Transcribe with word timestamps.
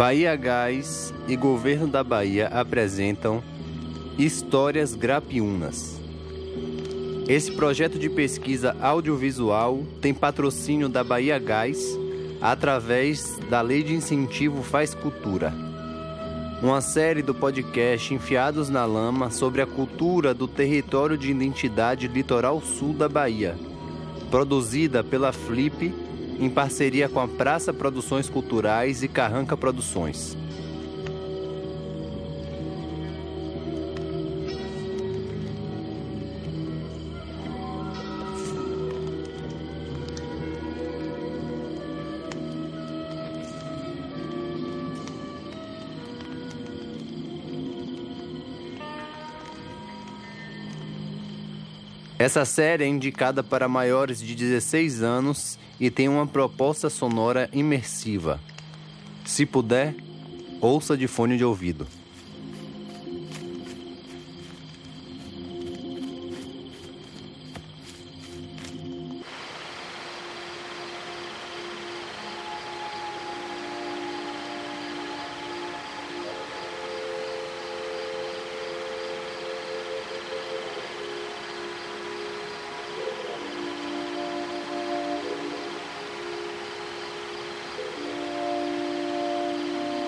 Bahia 0.00 0.34
Gás 0.34 1.12
e 1.28 1.36
Governo 1.36 1.86
da 1.86 2.02
Bahia 2.02 2.46
apresentam 2.46 3.42
Histórias 4.16 4.94
Grapiúnas. 4.94 6.00
Esse 7.28 7.52
projeto 7.52 7.98
de 7.98 8.08
pesquisa 8.08 8.74
audiovisual 8.80 9.82
tem 10.00 10.14
patrocínio 10.14 10.88
da 10.88 11.04
Bahia 11.04 11.38
Gás 11.38 11.98
através 12.40 13.38
da 13.50 13.60
Lei 13.60 13.82
de 13.82 13.92
Incentivo 13.92 14.62
Faz 14.62 14.94
Cultura. 14.94 15.52
Uma 16.62 16.80
série 16.80 17.20
do 17.20 17.34
podcast 17.34 18.14
Enfiados 18.14 18.70
na 18.70 18.86
Lama 18.86 19.30
sobre 19.30 19.60
a 19.60 19.66
cultura 19.66 20.32
do 20.32 20.48
território 20.48 21.18
de 21.18 21.30
identidade 21.30 22.08
litoral 22.08 22.62
sul 22.62 22.94
da 22.94 23.06
Bahia, 23.06 23.54
produzida 24.30 25.04
pela 25.04 25.30
Flip 25.30 25.92
em 26.40 26.48
parceria 26.48 27.08
com 27.08 27.20
a 27.20 27.28
Praça 27.28 27.72
Produções 27.72 28.28
Culturais 28.28 29.02
e 29.02 29.08
Carranca 29.08 29.56
Produções. 29.56 30.36
Essa 52.20 52.44
série 52.44 52.84
é 52.84 52.86
indicada 52.86 53.42
para 53.42 53.66
maiores 53.66 54.20
de 54.20 54.34
16 54.34 55.02
anos 55.02 55.58
e 55.80 55.90
tem 55.90 56.06
uma 56.06 56.26
proposta 56.26 56.90
sonora 56.90 57.48
imersiva. 57.50 58.38
Se 59.24 59.46
puder, 59.46 59.94
ouça 60.60 60.98
de 60.98 61.06
fone 61.08 61.38
de 61.38 61.46
ouvido. 61.46 61.86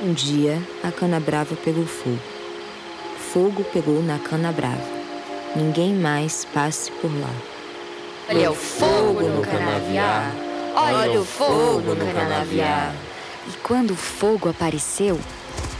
Um 0.04 0.12
dia, 0.14 0.60
a 0.82 0.90
cana 0.90 1.20
brava 1.20 1.54
pegou 1.54 1.86
fogo. 1.86 2.18
Fogo 3.32 3.62
pegou 3.72 4.02
na 4.02 4.18
cana 4.18 4.50
brava. 4.50 4.82
Ninguém 5.54 5.94
mais 5.94 6.44
passe 6.44 6.90
por 6.90 7.08
lá. 7.20 7.30
Olha 8.28 8.50
o 8.50 8.54
fogo 8.54 9.22
no 9.28 9.42
canavial. 9.42 10.24
Olha 10.74 11.20
o 11.20 11.24
fogo 11.24 11.94
no 11.94 12.12
canavial. 12.12 12.92
E 13.46 13.52
quando 13.62 13.92
o 13.92 13.96
fogo 13.96 14.48
apareceu, 14.48 15.20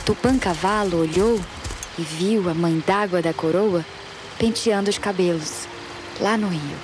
Tupã 0.07 0.39
Cavalo 0.39 1.01
olhou 1.01 1.41
e 1.99 2.03
viu 2.03 2.49
a 2.49 2.55
mãe 2.55 2.81
d'água 2.87 3.21
da 3.21 3.35
coroa 3.35 3.85
penteando 4.39 4.89
os 4.89 4.99
cabelos 4.99 5.67
lá 6.21 6.37
no 6.37 6.47
rio. 6.47 6.77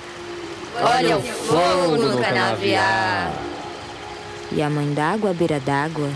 Olha 0.75 1.17
o 1.17 1.21
fogo 1.21 1.95
no 1.95 2.21
canavial. 2.21 3.31
E 4.51 4.61
a 4.61 4.69
mãe 4.69 4.93
d'água 4.93 5.29
à 5.29 5.33
beira 5.33 5.59
d'água 5.61 6.09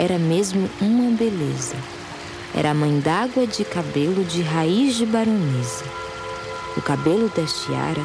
era 0.00 0.18
mesmo 0.18 0.68
uma 0.80 1.14
beleza. 1.14 1.76
Era 2.54 2.70
a 2.70 2.74
mãe 2.74 2.98
d'água 3.00 3.46
de 3.46 3.62
cabelo 3.66 4.24
de 4.24 4.40
raiz 4.40 4.96
de 4.96 5.04
baronesa. 5.04 5.84
O 6.74 6.80
cabelo 6.80 7.28
da 7.28 7.44
tiara 7.44 8.02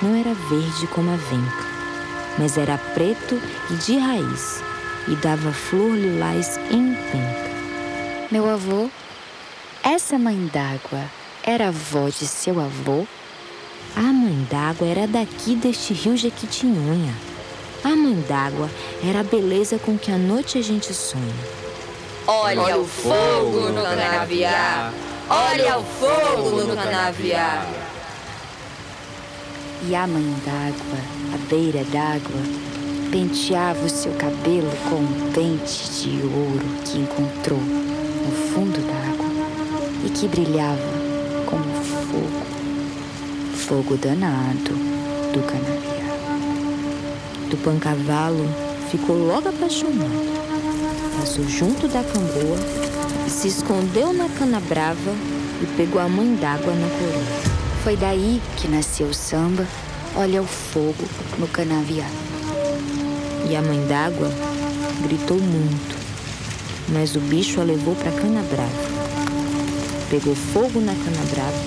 não 0.00 0.14
era 0.14 0.32
verde 0.32 0.86
como 0.86 1.10
a 1.10 1.16
venca, 1.16 1.66
mas 2.38 2.56
era 2.56 2.78
preto 2.78 3.40
e 3.70 3.74
de 3.74 3.98
raiz, 3.98 4.62
e 5.08 5.16
dava 5.16 5.52
flor 5.52 5.96
lilás 5.96 6.60
em 6.70 6.94
penca. 7.10 7.50
Meu 8.30 8.48
avô, 8.48 8.88
essa 9.82 10.16
mãe 10.16 10.48
d'água 10.52 11.10
era 11.42 11.68
avó 11.68 12.08
de 12.08 12.24
seu 12.24 12.60
avô? 12.60 13.04
A 13.96 14.12
mãe 14.12 14.46
d'água 14.48 14.86
era 14.86 15.08
daqui 15.08 15.56
deste 15.56 15.92
rio 15.92 16.16
Jequitinhonha. 16.16 17.31
A 17.84 17.96
mãe 17.96 18.14
d'água 18.28 18.70
era 19.04 19.20
a 19.20 19.24
beleza 19.24 19.76
com 19.76 19.98
que 19.98 20.12
à 20.12 20.16
noite 20.16 20.56
a 20.56 20.62
gente 20.62 20.94
sonha. 20.94 21.34
Olha, 22.28 22.62
Olha 22.62 22.78
o 22.78 22.86
fogo 22.86 23.60
no 23.70 23.82
canavial. 23.82 24.92
Olha 25.28 25.78
o 25.78 25.82
fogo 25.82 26.62
no 26.62 26.76
canavial. 26.76 27.66
E 29.88 29.96
a 29.96 30.06
mãe 30.06 30.36
d'água, 30.44 30.98
à 31.34 31.38
beira 31.48 31.82
d'água, 31.86 32.40
penteava 33.10 33.84
o 33.84 33.90
seu 33.90 34.12
cabelo 34.12 34.70
com 34.88 34.96
um 34.96 35.32
pente 35.32 35.90
de 35.90 36.22
ouro 36.22 36.64
que 36.84 36.98
encontrou 36.98 37.58
no 37.58 38.54
fundo 38.54 38.78
d'água 38.80 39.26
e 40.06 40.10
que 40.10 40.28
brilhava 40.28 40.80
como 41.46 41.64
fogo, 41.82 42.46
fogo 43.56 43.96
danado 43.96 44.72
do 45.32 45.42
canavial. 45.42 46.01
Tupã 47.52 47.78
Cavalo 47.78 48.48
ficou 48.90 49.14
logo 49.14 49.50
apaixonado. 49.50 50.08
Passou 51.20 51.46
junto 51.46 51.86
da 51.86 52.02
camboa 52.02 52.56
e 53.26 53.30
se 53.30 53.46
escondeu 53.46 54.10
na 54.14 54.26
cana 54.30 54.58
brava 54.58 55.14
e 55.60 55.66
pegou 55.76 56.00
a 56.00 56.08
mãe 56.08 56.34
d'água 56.34 56.72
na 56.72 56.88
coroa. 56.88 57.52
Foi 57.84 57.94
daí 57.94 58.40
que 58.56 58.68
nasceu 58.68 59.08
o 59.08 59.12
samba 59.12 59.66
Olha 60.16 60.40
o 60.40 60.46
fogo 60.46 61.04
no 61.38 61.46
canavial. 61.48 62.08
E 63.50 63.54
a 63.54 63.60
mãe 63.60 63.86
d'água 63.86 64.30
gritou 65.02 65.38
muito, 65.38 65.96
mas 66.88 67.14
o 67.14 67.20
bicho 67.20 67.60
a 67.60 67.64
levou 67.64 67.94
para 67.96 68.12
cana 68.12 68.42
brava. 68.42 68.70
Pegou 70.08 70.34
fogo 70.34 70.80
na 70.80 70.94
cana 70.94 71.24
brava, 71.30 71.58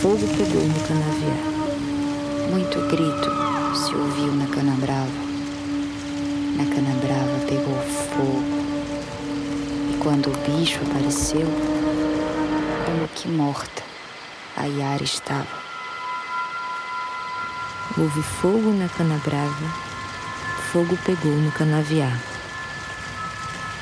fogo 0.00 0.26
pegou 0.36 0.62
no 0.62 0.80
canavial. 0.80 2.50
Muito 2.50 2.80
grito 2.88 3.55
se 3.76 3.94
ouviu 3.94 4.32
na 4.32 4.46
cana 4.46 4.72
brava. 4.72 5.10
Na 6.56 6.64
cana 6.64 6.94
brava 7.02 7.46
pegou 7.46 7.76
fogo. 8.14 8.42
E 9.92 9.98
quando 10.02 10.28
o 10.28 10.36
bicho 10.38 10.80
apareceu, 10.82 11.46
como 12.86 13.06
que 13.08 13.28
morta, 13.28 13.82
a 14.56 14.64
Yara 14.64 15.04
estava. 15.04 15.66
Houve 17.98 18.22
fogo 18.22 18.72
na 18.72 18.88
cana 18.88 19.20
brava, 19.22 19.66
fogo 20.72 20.96
pegou 21.04 21.32
no 21.32 21.52
canavial. 21.52 22.16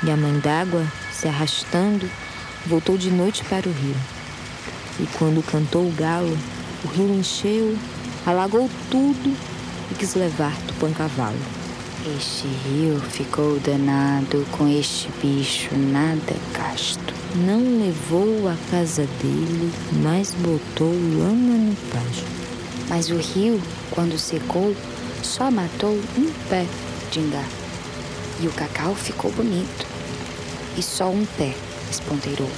E 0.03 0.11
a 0.11 0.17
mãe 0.17 0.37
d'água, 0.39 0.85
se 1.13 1.29
arrastando, 1.29 2.09
voltou 2.65 2.97
de 2.97 3.09
noite 3.09 3.45
para 3.45 3.69
o 3.69 3.71
rio. 3.71 3.95
E 4.99 5.07
quando 5.17 5.41
cantou 5.41 5.87
o 5.87 5.93
galo, 5.93 6.37
o 6.83 6.87
rio 6.89 7.17
encheu, 7.17 7.77
alagou 8.25 8.69
tudo 8.91 9.54
e 9.91 9.95
quis 9.95 10.15
levar 10.15 10.55
Tupã 10.67 10.91
Cavalo. 10.91 11.37
Este 12.17 12.47
rio 12.47 12.99
ficou 12.99 13.59
danado 13.59 14.45
com 14.51 14.67
este 14.67 15.09
bicho 15.21 15.75
nada 15.75 16.35
casto. 16.53 17.13
Não 17.35 17.59
levou 17.59 18.47
a 18.47 18.55
casa 18.69 19.07
dele, 19.21 19.71
mas 20.03 20.31
botou 20.35 20.91
lama 20.91 21.57
no 21.57 21.75
pasto. 21.91 22.25
Mas 22.87 23.09
o 23.09 23.17
rio, 23.17 23.59
quando 23.89 24.19
secou, 24.19 24.75
só 25.23 25.49
matou 25.49 25.99
um 26.15 26.31
pé 26.47 26.65
de 27.11 27.19
ingá. 27.19 27.43
E 28.39 28.47
o 28.47 28.51
cacau 28.51 28.93
ficou 28.93 29.31
bonito. 29.31 29.87
E 30.77 30.83
só 30.83 31.09
um 31.09 31.25
pé 31.37 31.55
esponteirou. 31.89 32.51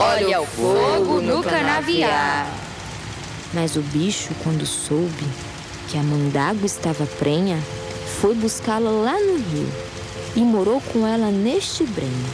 Olha 0.00 0.40
o 0.40 0.46
fogo 0.46 1.20
no 1.20 1.42
canavial. 1.42 2.50
Mas 3.54 3.76
o 3.76 3.80
bicho, 3.80 4.30
quando 4.42 4.66
soube 4.66 5.24
que 5.96 5.98
a 5.98 6.30
d'água 6.30 6.66
estava 6.66 7.06
prenha, 7.18 7.58
foi 8.20 8.34
buscá-la 8.34 8.90
lá 8.90 9.18
no 9.18 9.36
rio 9.36 9.68
e 10.34 10.40
morou 10.40 10.80
com 10.92 11.06
ela 11.06 11.30
neste 11.30 11.84
brenho. 11.84 12.26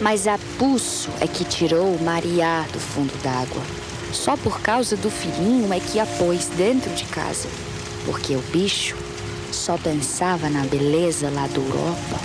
Mas 0.00 0.28
a 0.28 0.38
Pulso 0.56 1.10
é 1.20 1.26
que 1.26 1.44
tirou 1.44 1.98
Mariá 2.00 2.64
do 2.72 2.78
fundo 2.78 3.12
d'água. 3.22 3.62
Só 4.12 4.36
por 4.36 4.60
causa 4.60 4.96
do 4.96 5.10
filhinho 5.10 5.72
é 5.72 5.80
que 5.80 5.98
a 5.98 6.06
pôs 6.06 6.46
dentro 6.56 6.92
de 6.94 7.04
casa. 7.06 7.48
Porque 8.04 8.36
o 8.36 8.42
bicho 8.52 8.96
só 9.50 9.76
pensava 9.76 10.48
na 10.48 10.64
beleza 10.64 11.28
lá 11.30 11.48
do 11.48 11.60
Europa 11.60 12.20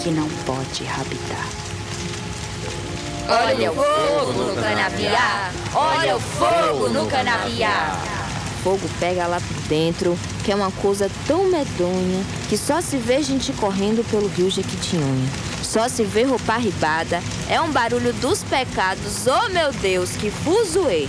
que 0.00 0.10
não 0.10 0.28
pode 0.46 0.86
habitar. 0.86 1.48
Olha 3.28 3.72
o 3.72 3.74
fogo 3.74 4.44
no 4.44 4.62
canavial! 4.62 5.50
Olha 5.74 6.16
o 6.16 6.20
fogo 6.20 6.88
no 6.88 7.06
canavial! 7.06 8.19
Fogo 8.62 8.88
pega 8.98 9.26
lá 9.26 9.40
por 9.40 9.56
dentro, 9.68 10.18
que 10.44 10.52
é 10.52 10.54
uma 10.54 10.70
coisa 10.70 11.10
tão 11.26 11.50
medonha 11.50 12.24
que 12.48 12.56
só 12.56 12.80
se 12.80 12.96
vê 12.96 13.22
gente 13.22 13.52
correndo 13.52 14.08
pelo 14.10 14.28
rio 14.28 14.50
Jequitinhonha. 14.50 15.28
Só 15.62 15.88
se 15.88 16.02
vê 16.04 16.24
roupa 16.24 16.54
arribada, 16.54 17.22
é 17.48 17.60
um 17.60 17.70
barulho 17.70 18.12
dos 18.14 18.42
pecados, 18.42 19.26
oh 19.26 19.48
meu 19.50 19.72
Deus, 19.72 20.12
que 20.12 20.30
fuzuê! 20.30 21.08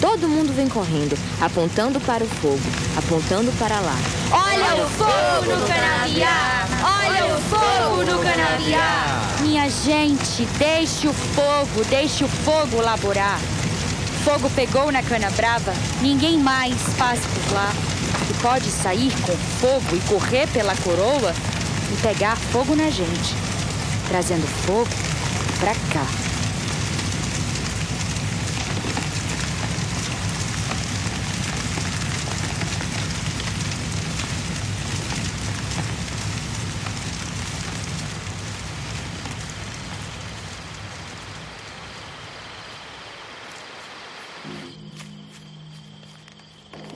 Todo 0.00 0.28
mundo 0.28 0.52
vem 0.52 0.68
correndo, 0.68 1.16
apontando 1.40 2.00
para 2.00 2.24
o 2.24 2.26
fogo, 2.26 2.60
apontando 2.96 3.52
para 3.52 3.78
lá. 3.80 3.96
Olha 4.30 4.84
o 4.84 4.88
fogo 4.88 5.56
no 5.56 5.66
canavial! 5.66 6.30
Olha 6.82 7.36
o 7.36 7.40
fogo 7.42 8.04
no 8.04 8.18
canavial! 8.22 9.24
Minha 9.40 9.68
gente, 9.70 10.44
deixe 10.58 11.06
o 11.06 11.12
fogo, 11.12 11.84
deixe 11.88 12.24
o 12.24 12.28
fogo 12.28 12.80
laborar. 12.80 13.38
Fogo 14.24 14.48
pegou 14.56 14.90
na 14.90 15.02
cana 15.02 15.28
brava, 15.32 15.74
ninguém 16.00 16.38
mais 16.38 16.74
passa 16.96 17.20
por 17.28 17.52
lá. 17.52 17.70
E 18.30 18.42
pode 18.42 18.70
sair 18.70 19.12
com 19.20 19.36
fogo 19.60 19.94
e 19.94 20.00
correr 20.08 20.48
pela 20.48 20.74
coroa 20.76 21.34
e 21.92 21.96
pegar 22.00 22.34
fogo 22.34 22.74
na 22.74 22.88
gente, 22.88 23.34
trazendo 24.08 24.46
fogo 24.64 24.88
pra 25.60 25.74
cá. 25.92 26.33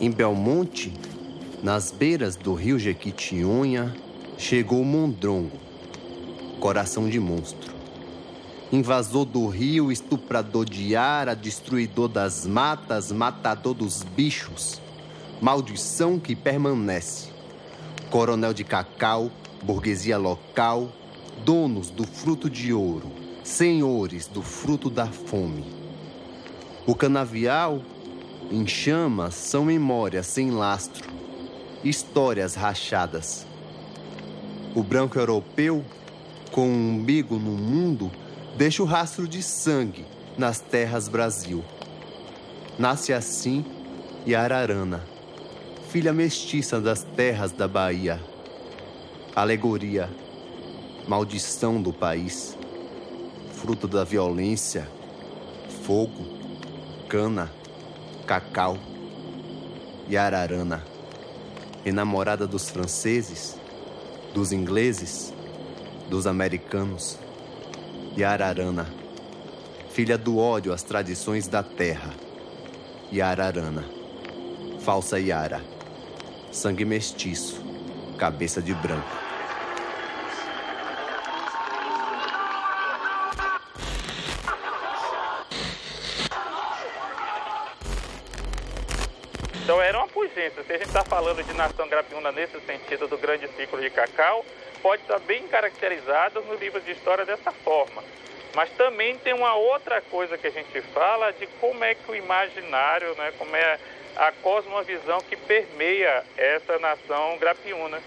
Em 0.09 0.11
Belmonte, 0.11 0.91
nas 1.63 1.91
beiras 1.91 2.35
do 2.35 2.55
rio 2.55 2.79
Jequitinhonha, 2.79 3.95
chegou 4.39 4.83
Mondrongo, 4.83 5.59
coração 6.59 7.11
de 7.11 7.21
monstro. 7.21 7.75
Invasor 8.73 9.27
do 9.27 9.47
rio, 9.49 9.93
estuprador 9.93 10.65
de 10.65 10.97
ara, 10.97 11.37
destruidor 11.37 12.09
das 12.09 12.47
matas, 12.47 13.13
matador 13.13 13.75
dos 13.75 14.03
bichos. 14.03 14.81
Maldição 15.43 16.19
que 16.19 16.35
permanece. 16.35 17.29
Coronel 18.11 18.55
de 18.55 18.65
cacau, 18.65 19.31
burguesia 19.63 20.17
local, 20.17 20.91
donos 21.45 21.91
do 21.91 22.07
fruto 22.07 22.49
de 22.49 22.73
ouro, 22.73 23.13
senhores 23.45 24.27
do 24.27 24.41
fruto 24.41 24.89
da 24.89 25.05
fome. 25.05 25.67
O 26.87 26.95
canavial 26.95 27.83
em 28.50 28.67
chamas 28.67 29.35
são 29.35 29.65
memórias 29.65 30.27
sem 30.27 30.50
lastro, 30.50 31.11
histórias 31.85 32.55
rachadas. 32.55 33.47
O 34.75 34.83
branco 34.83 35.19
europeu, 35.19 35.85
com 36.50 36.67
um 36.67 36.97
umbigo 36.97 37.37
no 37.37 37.50
mundo, 37.50 38.11
deixa 38.56 38.83
o 38.83 38.87
rastro 38.87 39.29
de 39.29 39.43
sangue 39.43 40.06
nas 40.37 40.61
terras 40.61 41.09
Brasil. 41.09 41.62
Nasce 42.79 43.12
assim 43.12 43.65
Yararana, 44.27 45.05
filha 45.91 46.12
mestiça 46.12 46.81
das 46.81 47.03
terras 47.03 47.53
da 47.53 47.69
Bahia. 47.69 48.19
Alegoria, 49.37 50.09
maldição 51.06 51.81
do 51.83 51.93
país, 51.93 52.56
fruto 53.53 53.87
da 53.87 54.05
violência, 54.05 54.89
fogo, 55.85 56.25
cana 57.09 57.58
Cacau 58.29 58.77
e 60.07 60.15
Ararana, 60.15 60.85
enamorada 61.83 62.47
dos 62.47 62.69
franceses, 62.69 63.59
dos 64.35 64.53
ingleses, 64.53 65.33
dos 66.11 66.27
americanos, 66.27 67.19
e 68.15 68.23
Ararana, 68.23 68.87
filha 69.89 70.19
do 70.19 70.37
ódio 70.37 70.75
às 70.75 70.83
tradições 70.83 71.49
da 71.49 71.63
terra, 71.63 72.11
e 73.11 73.23
Ararana, 73.23 73.87
falsa 74.81 75.19
Yara, 75.19 75.63
sangue 76.53 76.85
mestiço, 76.85 77.65
cabeça 78.19 78.61
de 78.61 78.75
branco. 78.75 79.28
Nesse 92.33 92.61
sentido 92.61 93.09
do 93.09 93.19
grande 93.19 93.49
ciclo 93.49 93.81
de 93.81 93.91
cacau, 93.91 94.45
pode 94.83 95.03
estar 95.03 95.19
bem 95.21 95.47
caracterizado 95.49 96.41
no 96.43 96.55
livro 96.55 96.81
de 96.81 96.93
história 96.93 97.25
dessa 97.25 97.53
forma. 97.53 98.03
Mas 98.55 98.71
também 98.71 99.17
tem 99.19 99.35
uma 99.35 99.55
outra 99.55 100.01
coisa 100.01 100.39
que 100.39 100.47
a 100.47 100.51
gente 100.51 100.81
fala 100.81 101.33
de 101.33 101.47
como 101.61 101.85
é 101.85 101.95
que 101.95 102.11
o 102.11 102.15
imaginário, 102.15 103.15
né, 103.15 103.33
como 103.39 103.55
é 103.55 103.79
a 104.17 104.33
cosmovisão 104.33 105.21
que 105.21 105.37
permeia 105.37 106.25
essa 106.37 106.79
nação 106.79 107.37
grapiúna. 107.39 108.01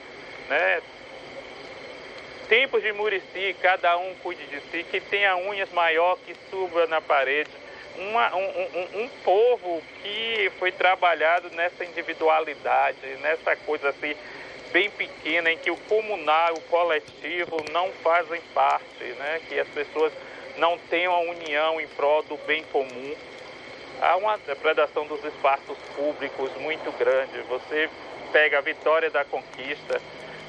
Né? 0.50 0.82
Tempos 2.50 2.84
de 2.84 2.92
Murici, 2.92 3.56
cada 3.62 3.98
um 3.98 4.14
cuide 4.16 4.46
de 4.48 4.60
si, 4.70 4.84
que 4.84 5.00
tenha 5.00 5.38
unhas 5.38 5.72
maior 5.72 6.18
que 6.26 6.36
suba 6.50 6.86
na 6.88 7.00
parede, 7.00 7.50
uma, 7.98 8.36
um, 8.36 8.44
um, 8.44 9.04
um, 9.04 9.10
povo 9.24 9.82
que 10.02 10.31
foi 10.60 10.72
trabalhado 10.72 11.50
nessa 11.52 11.84
individualidade, 11.86 12.98
nessa 13.22 13.56
coisa 13.56 13.90
assim 13.90 14.16
bem 14.72 14.90
pequena, 14.90 15.52
em 15.52 15.58
que 15.58 15.70
o 15.70 15.78
comunal, 15.78 16.54
o 16.54 16.62
coletivo 16.62 17.58
não 17.72 17.92
fazem 18.04 18.42
parte, 18.54 19.04
né? 19.04 19.42
que 19.48 19.60
as 19.60 19.68
pessoas 19.70 20.14
não 20.58 20.78
têm 20.78 21.08
uma 21.08 21.20
união 21.20 21.80
em 21.80 21.88
prol 21.88 22.24
do 22.24 22.38
bem 22.46 22.64
comum. 22.66 23.16
Há 24.02 24.16
uma 24.16 24.38
depredação 24.38 25.06
dos 25.06 25.24
espaços 25.24 25.78
públicos 25.96 26.52
muito 26.58 26.92
grande. 26.98 27.40
Você 27.50 27.90
pega 28.32 28.58
a 28.58 28.62
Vitória 28.62 29.10
da 29.10 29.24
Conquista, 29.24 30.02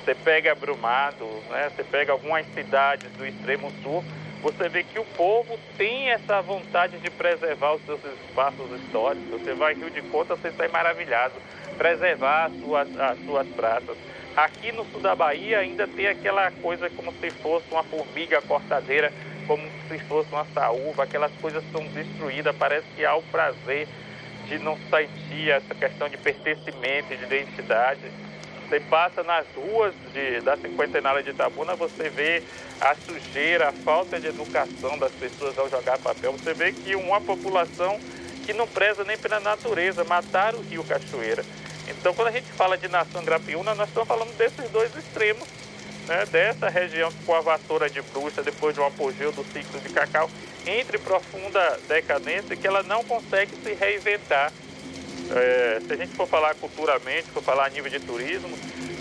você 0.03 0.15
pega 0.15 0.55
Brumado, 0.55 1.27
né? 1.51 1.71
você 1.75 1.85
pega 1.85 2.13
algumas 2.13 2.47
cidades 2.55 3.11
do 3.13 3.27
extremo 3.27 3.71
sul, 3.83 4.05
você 4.43 4.69
vê 4.69 4.83
que 4.83 4.99
o 4.99 5.05
povo 5.05 5.57
tem 5.79 6.11
essa 6.11 6.43
vontade 6.43 6.99
de 6.99 7.09
preservar 7.11 7.75
os 7.75 7.85
seus 7.87 8.01
espaços 8.05 8.81
históricos. 8.81 9.41
Você 9.41 9.55
vai 9.55 9.75
Rio 9.75 9.91
de 9.91 10.03
Conta, 10.03 10.35
você 10.35 10.51
sai 10.51 10.67
maravilhado. 10.69 11.35
Preservar 11.79 12.47
as 12.47 12.61
suas, 12.61 13.01
as 13.01 13.19
suas 13.25 13.47
praças. 13.49 13.97
Aqui 14.37 14.73
no 14.73 14.85
sul 14.87 15.01
da 15.01 15.15
Bahia 15.15 15.61
ainda 15.61 15.87
tem 15.87 16.09
aquela 16.09 16.51
coisa 16.51 16.91
como 16.91 17.13
se 17.13 17.31
fosse 17.31 17.67
uma 17.71 17.85
formiga 17.85 18.43
cortadeira, 18.43 19.13
como 19.47 19.63
se 19.89 19.99
fosse 20.01 20.33
uma 20.33 20.47
saúva, 20.47 21.05
aquelas 21.05 21.33
coisas 21.41 21.63
são 21.71 21.85
destruídas, 21.89 22.57
parece 22.57 22.87
que 22.97 23.05
há 23.05 23.15
o 23.15 23.23
prazer 23.25 23.87
de 24.49 24.59
não 24.59 24.77
sentir 24.91 25.51
essa 25.51 25.75
questão 25.75 26.09
de 26.09 26.17
pertencimento, 26.17 27.17
de 27.17 27.25
identidade. 27.25 28.01
Você 28.73 28.81
passa 28.81 29.23
nas 29.23 29.45
ruas 29.55 29.93
de, 30.15 30.41
da 30.41 30.57
cinquentenária 30.57 31.23
de 31.23 31.29
Itabuna, 31.29 31.77
você 31.77 32.09
vê 32.09 32.43
a 32.81 32.95
sujeira, 32.95 33.69
a 33.69 33.73
falta 33.73 34.19
de 34.19 34.29
educação 34.29 34.97
das 34.97 35.13
pessoas 35.13 35.59
ao 35.59 35.69
jogar 35.69 35.99
papel. 35.99 36.33
Você 36.33 36.55
vê 36.55 36.73
que 36.73 36.97
uma 36.97 37.21
população 37.21 38.01
que 38.47 38.55
não 38.55 38.67
preza 38.67 39.05
nem 39.05 39.19
pela 39.19 39.41
natureza, 39.41 40.05
matar 40.05 40.55
o 40.55 40.63
rio 40.63 40.83
Cachoeira. 40.85 41.45
Então, 41.87 42.15
quando 42.15 42.29
a 42.29 42.31
gente 42.31 42.51
fala 42.53 42.79
de 42.79 42.89
nação 42.89 43.23
grapiúna, 43.23 43.75
nós 43.75 43.89
estamos 43.89 44.09
falando 44.09 44.35
desses 44.39 44.71
dois 44.71 44.97
extremos, 44.97 45.47
né? 46.09 46.25
dessa 46.33 46.71
região 46.71 47.13
com 47.27 47.35
a 47.35 47.43
vassoura 47.43 47.91
de 47.91 48.01
bruxa, 48.01 48.43
depois 48.43 48.75
de 48.75 48.81
um 48.81 48.87
apogeu 48.87 49.33
do 49.33 49.45
ciclo 49.53 49.81
de 49.81 49.91
cacau, 49.91 50.31
entre 50.67 50.97
profunda 50.97 51.79
decadência, 51.87 52.57
que 52.57 52.67
ela 52.67 52.83
não 52.83 53.05
consegue 53.05 53.55
se 53.55 53.75
reinventar. 53.75 54.51
É, 55.35 55.81
se 55.87 55.93
a 55.93 55.97
gente 55.97 56.15
for 56.15 56.29
falar 56.29 56.55
culturalmente, 56.57 57.31
for 57.31 57.43
falar 57.43 57.67
a 57.67 57.71
nível 57.71 57.91
de 57.91 57.99
turismo, 58.01 58.51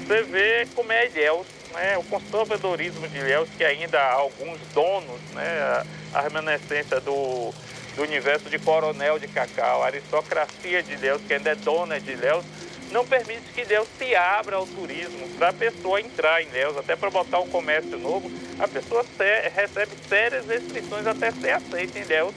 você 0.08 0.24
vê 0.24 0.68
como 0.74 0.92
é 0.92 1.08
Ilhéus, 1.08 1.46
né? 1.74 1.98
o 1.98 2.04
conservadorismo 2.04 3.08
de 3.08 3.18
Ilhéus, 3.18 3.50
que 3.58 3.64
ainda 3.66 4.00
há 4.00 4.14
alguns 4.14 4.60
donos, 4.74 5.20
né? 5.34 5.84
a, 6.14 6.22
remanescência 6.22 7.02
do, 7.02 7.54
do 7.96 8.04
universo 8.04 8.50
de 8.50 8.58
coronel 8.60 9.20
de 9.20 9.28
cacau, 9.28 9.84
a 9.84 9.88
aristocracia 9.88 10.82
de 10.82 10.94
Ilhéus, 10.94 11.22
que 11.28 11.34
ainda 11.34 11.50
é 11.50 11.56
dona 11.56 12.00
de 12.00 12.12
Ilhéus, 12.12 12.46
não 12.92 13.06
permite 13.06 13.52
que 13.54 13.62
Ilhéus 13.62 13.88
se 13.98 14.16
abra 14.16 14.56
ao 14.56 14.68
turismo 14.68 15.28
para 15.38 15.50
a 15.50 15.54
pessoa 15.54 16.00
entrar 16.00 16.42
em 16.42 16.48
Ilhéus, 16.48 16.78
até 16.78 16.96
para 16.96 17.10
botar 17.10 17.40
um 17.40 17.50
comércio 17.50 17.98
novo, 17.98 18.32
a 18.60 18.68
pessoa 18.68 19.06
recebe 19.54 19.92
sérias 20.08 20.46
restrições 20.48 21.06
até 21.06 21.32
ser 21.32 21.52
aceita 21.52 22.00
em 22.00 22.02
Ilhéus 22.04 22.34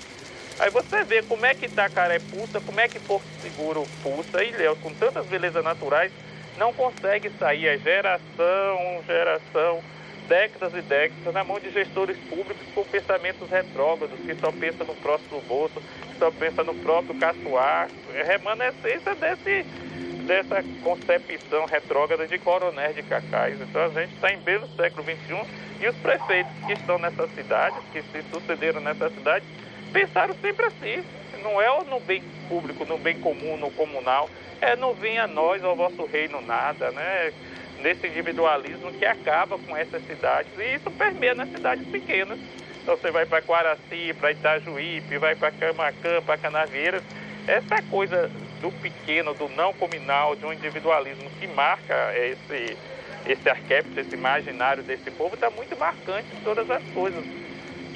Aí 0.58 0.70
você 0.70 1.02
vê 1.04 1.23
como 1.23 1.44
é 1.44 1.54
que 1.54 1.66
Itacaré 1.66 2.18
pulsa, 2.18 2.61
como 2.61 2.80
é 2.80 2.88
que 2.88 3.00
Porto 3.00 3.26
Seguro 3.42 3.84
pulsa, 4.02 4.42
e 4.42 4.50
Ilhéus, 4.50 4.78
com 4.78 4.92
tantas 4.94 5.26
belezas 5.26 5.64
naturais, 5.64 6.12
não 6.56 6.73
consegue 6.73 7.30
sair. 7.38 7.66
É 7.66 7.78
geração, 7.78 9.02
geração, 9.06 9.82
décadas 10.28 10.75
e 10.75 10.82
décadas 10.82 11.34
na 11.34 11.44
mão 11.44 11.58
de 11.58 11.70
gestores 11.70 12.16
públicos 12.28 12.66
com 12.75 12.84
pensamentos 12.84 13.49
retrógrados, 13.50 14.18
que 14.20 14.34
só 14.37 14.52
pensam 14.52 14.87
no 14.87 14.94
próximo 14.94 15.40
bolso, 15.42 15.82
que 16.11 16.18
só 16.18 16.30
pensam 16.30 16.64
no 16.64 16.75
próprio 16.75 17.18
caçoar. 17.18 17.88
É 18.14 18.23
remanescência 18.23 19.14
desse, 19.14 19.64
dessa 20.25 20.62
concepção 20.82 21.66
retrógrada 21.66 22.26
de 22.26 22.38
coronéis 22.38 22.94
de 22.94 23.02
cacais. 23.02 23.61
Então 23.61 23.84
a 23.84 23.88
gente 23.88 24.14
está 24.14 24.32
em 24.32 24.38
belo 24.38 24.68
século 24.76 25.02
XXI 25.02 25.64
e 25.80 25.88
os 25.88 25.96
prefeitos 25.96 26.52
que 26.66 26.73
estão 26.73 26.99
nessas 26.99 27.30
cidades, 27.34 27.78
que 27.92 28.00
se 28.02 28.23
sucederam 28.32 28.80
nessa 28.80 29.11
cidade, 29.11 29.44
pensaram 29.94 30.34
sempre 30.42 30.66
assim. 30.66 31.04
Não 31.42 31.62
é 31.62 31.84
no 31.84 32.00
bem 32.00 32.22
público, 32.48 32.84
no 32.84 32.98
bem 32.98 33.20
comum, 33.20 33.56
no 33.56 33.70
comunal, 33.70 34.28
é 34.60 34.74
no 34.74 34.92
venha 34.92 35.24
a 35.24 35.28
nós, 35.28 35.62
ao 35.62 35.76
vosso 35.76 36.04
reino 36.04 36.40
nada, 36.40 36.90
né? 36.90 37.32
Nesse 37.80 38.06
individualismo 38.06 38.92
que 38.92 39.04
acaba 39.04 39.58
com 39.58 39.76
essas 39.76 40.04
cidades 40.06 40.50
e 40.58 40.74
isso 40.74 40.90
permeia 40.90 41.34
nas 41.34 41.50
cidades 41.50 41.86
pequenas. 41.86 42.38
Então 42.82 42.96
você 42.96 43.10
vai 43.10 43.24
para 43.24 43.42
Quaraci, 43.42 44.14
para 44.18 44.32
Itajuípe, 44.32 45.18
vai 45.18 45.34
para 45.34 45.52
Camacã, 45.52 46.20
para 46.22 46.38
Canavieiras. 46.38 47.02
Essa 47.46 47.82
coisa 47.90 48.30
do 48.60 48.72
pequeno, 48.72 49.34
do 49.34 49.48
não 49.50 49.72
comunal, 49.74 50.34
de 50.34 50.46
um 50.46 50.52
individualismo 50.52 51.28
que 51.38 51.46
marca 51.48 52.12
esse, 52.16 52.76
esse 53.26 53.48
arquétipo, 53.48 54.00
esse 54.00 54.14
imaginário 54.14 54.82
desse 54.82 55.10
povo, 55.10 55.34
está 55.34 55.50
muito 55.50 55.78
marcante 55.78 56.26
em 56.34 56.40
todas 56.42 56.70
as 56.70 56.82
coisas. 56.94 57.22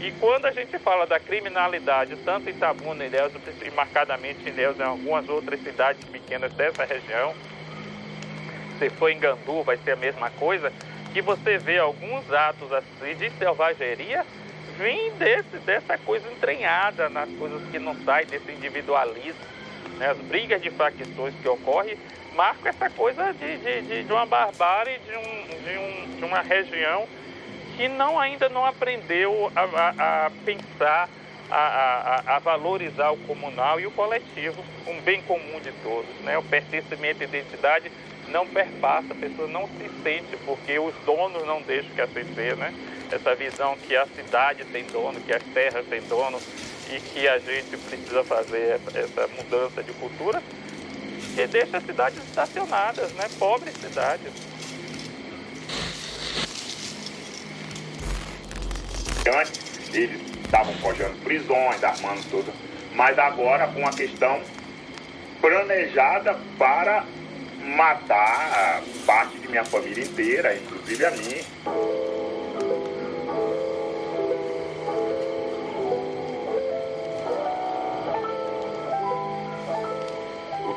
E 0.00 0.12
quando 0.12 0.47
a 0.47 0.52
gente 0.52 0.78
fala 0.78 1.07
da 1.07 1.19
criminalidade, 1.19 2.17
tanto 2.25 2.49
em 2.49 2.52
Itabuna, 2.52 3.05
Ilhéus, 3.05 3.33
e 3.64 3.71
marcadamente 3.71 4.40
em 4.45 4.49
Ilhéus, 4.49 4.78
em 4.78 4.85
algumas 4.85 5.28
outras 5.28 5.61
cidades 5.61 6.05
pequenas 6.05 6.52
dessa 6.52 6.85
região, 6.85 7.35
se 8.78 8.88
for 8.90 9.11
em 9.11 9.19
Gandu, 9.19 9.62
vai 9.64 9.76
ser 9.78 9.93
a 9.93 9.97
mesma 9.97 10.31
coisa, 10.31 10.73
que 11.12 11.21
você 11.21 11.59
vê 11.59 11.78
alguns 11.78 12.33
atos 12.33 12.73
assim 12.73 13.14
de 13.17 13.31
selvageria 13.31 14.25
vêm 14.76 15.11
desse, 15.14 15.59
dessa 15.64 15.99
coisa 15.99 16.31
entranhada 16.31 17.09
nas 17.09 17.28
coisas 17.31 17.61
que 17.69 17.81
não 17.81 17.97
saem 18.05 18.26
desse 18.26 18.52
individualismo 18.52 19.59
né, 19.99 20.11
as 20.11 20.19
brigas 20.19 20.62
de 20.62 20.71
facções 20.71 21.35
que 21.43 21.49
ocorrem 21.49 21.99
marcam 22.35 22.69
essa 22.69 22.88
coisa 22.88 23.33
de, 23.33 23.57
de, 23.59 23.83
de, 23.83 24.05
de 24.05 24.12
uma 24.12 24.25
barbárie 24.25 24.99
de, 25.00 25.17
um, 25.17 25.62
de, 25.64 25.78
um, 25.78 26.17
de 26.19 26.25
uma 26.25 26.40
região 26.40 27.07
que 27.79 27.87
não, 27.87 28.19
ainda 28.19 28.49
não 28.49 28.67
aprendeu 28.67 29.53
a, 29.55 29.61
a, 29.63 30.27
a 30.27 30.31
pensar, 30.45 31.09
a, 31.49 32.35
a, 32.35 32.39
valorizar 32.41 33.13
o 33.13 33.17
comunal 33.19 33.79
e 33.79 33.87
o 33.87 33.91
coletivo, 33.93 34.65
um 34.85 35.01
bem 35.01 35.23
comum 35.23 35.61
de 35.61 35.71
todos. 35.85 36.11
Né? 36.23 36.37
O 36.37 36.43
pertencimento 36.43 37.23
e 37.23 37.25
identidade 37.25 37.93
não 38.27 38.49
perpassa, 38.49 39.13
a 39.13 39.17
pessoa 39.17 39.47
não 39.47 39.69
se 39.69 39.89
sente, 40.03 40.37
porque 40.45 40.77
os 40.77 40.93
donos 41.07 41.47
não 41.47 41.63
deixam 41.63 41.93
que 41.95 42.35
seja. 42.35 42.57
Né? 42.57 42.75
Essa 43.13 43.37
visão 43.37 43.77
que 43.77 43.95
a 43.95 44.07
cidade 44.07 44.65
tem 44.65 44.83
dono, 44.87 45.21
que 45.21 45.33
as 45.33 45.43
terras 45.45 45.87
têm 45.87 46.03
dono, 46.03 46.41
e 46.91 46.99
que 46.99 47.29
a 47.29 47.39
gente 47.39 47.77
precisa 47.77 48.25
fazer 48.25 48.81
essa 48.93 49.29
mudança 49.37 49.85
de 49.85 49.93
cultura 49.93 50.43
que 51.37 51.47
deixa 51.47 51.77
as 51.77 51.85
cidades 51.85 52.19
estacionadas, 52.25 53.13
né? 53.13 53.29
pobres 53.39 53.73
cidades. 53.75 54.58
Antes 59.29 59.95
eles 59.95 60.21
estavam 60.45 60.75
forjando 60.75 61.17
prisões, 61.19 61.83
armando 61.83 62.23
tudo, 62.31 62.53
mas 62.95 63.19
agora 63.19 63.67
com 63.69 63.81
uma 63.81 63.93
questão 63.93 64.41
planejada 65.41 66.39
para 66.59 67.05
matar 67.77 68.83
parte 69.07 69.39
de 69.39 69.49
minha 69.49 69.65
família 69.65 70.05
inteira, 70.05 70.57
inclusive 70.57 71.05
a 71.05 71.11
mim. 71.11 71.41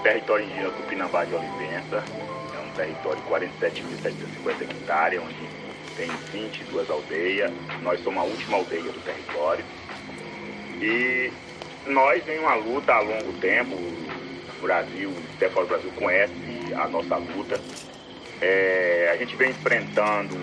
território 0.01 0.45
indígena 0.45 0.69
Tupinambá 0.71 1.25
de 1.25 1.35
Olivença. 1.35 2.03
É 2.55 2.59
um 2.59 2.69
território 2.75 3.21
de 3.21 3.29
47.750 3.29 4.61
hectares, 4.61 5.21
onde 5.23 5.60
tem 5.95 6.09
22 6.31 6.89
aldeias. 6.89 7.51
Nós 7.81 8.01
somos 8.03 8.21
a 8.21 8.25
última 8.25 8.57
aldeia 8.57 8.91
do 8.91 8.99
território. 9.03 9.63
E 10.81 11.31
nós 11.85 12.27
em 12.27 12.39
uma 12.39 12.55
luta 12.55 12.93
há 12.93 12.99
longo 13.01 13.33
tempo. 13.33 13.75
O 13.75 14.61
Brasil, 14.61 15.11
até 15.35 15.49
fora 15.49 15.65
do 15.65 15.69
Brasil, 15.69 15.91
conhece 15.95 16.33
a 16.75 16.87
nossa 16.87 17.15
luta. 17.17 17.59
É, 18.39 19.09
a 19.13 19.17
gente 19.17 19.35
vem 19.35 19.49
enfrentando 19.51 20.37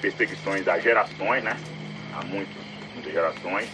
perseguições 0.00 0.66
há 0.66 0.78
gerações, 0.78 1.42
né? 1.42 1.56
Há 2.14 2.24
muitos, 2.24 2.56
muitas 2.94 3.12
gerações. 3.12 3.68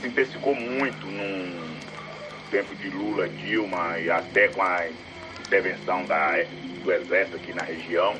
Se 0.00 0.06
intensificou 0.06 0.54
muito 0.54 1.06
num 1.06 1.76
tempo 2.50 2.74
de 2.76 2.88
Lula, 2.88 3.28
Dilma 3.28 3.98
e 3.98 4.10
até 4.10 4.48
com 4.48 4.62
a 4.62 4.88
intervenção 5.40 6.04
da, 6.04 6.32
do 6.82 6.92
Exército 6.92 7.36
aqui 7.36 7.52
na 7.52 7.62
região. 7.62 8.16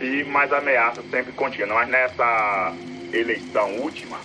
E 0.00 0.24
mais 0.24 0.52
ameaças 0.52 1.04
sempre 1.10 1.32
continuam. 1.32 1.74
Mas 1.74 1.88
nessa 1.88 2.74
eleição 3.12 3.76
última, 3.78 4.18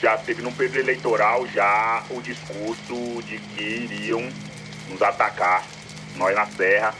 já 0.00 0.16
teve 0.18 0.42
no 0.42 0.52
período 0.52 0.80
eleitoral 0.80 1.46
já 1.48 2.04
o 2.10 2.20
discurso 2.20 3.22
de 3.22 3.38
que 3.38 3.62
iriam 3.62 4.28
nos 4.88 5.02
atacar, 5.02 5.64
nós 6.16 6.34
na 6.34 6.46
Serra, 6.46 6.94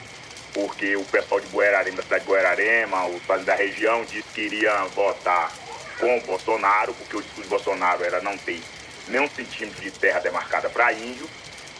porque 0.53 0.97
o 0.97 1.05
pessoal 1.05 1.41
de 1.41 1.49
Guerarema, 1.49 1.97
da 1.97 2.03
cidade 2.03 2.25
de 2.25 2.31
Guerarema, 2.31 3.07
os 3.07 3.23
fazendeiros 3.23 3.47
da 3.47 3.55
região, 3.55 4.05
disse 4.05 4.29
que 4.35 4.41
iria 4.43 4.85
votar 4.95 5.53
com 5.99 6.17
o 6.17 6.21
Bolsonaro, 6.23 6.95
porque 6.95 7.17
o 7.17 7.23
discurso 7.23 7.43
de 7.43 7.49
Bolsonaro 7.49 8.05
era 8.05 8.21
não 8.21 8.37
ter 8.39 8.63
nenhum 9.09 9.29
centímetro 9.29 9.83
de 9.83 9.91
terra 9.91 10.21
demarcada 10.21 10.69
para 10.71 10.93
índio 10.93 11.29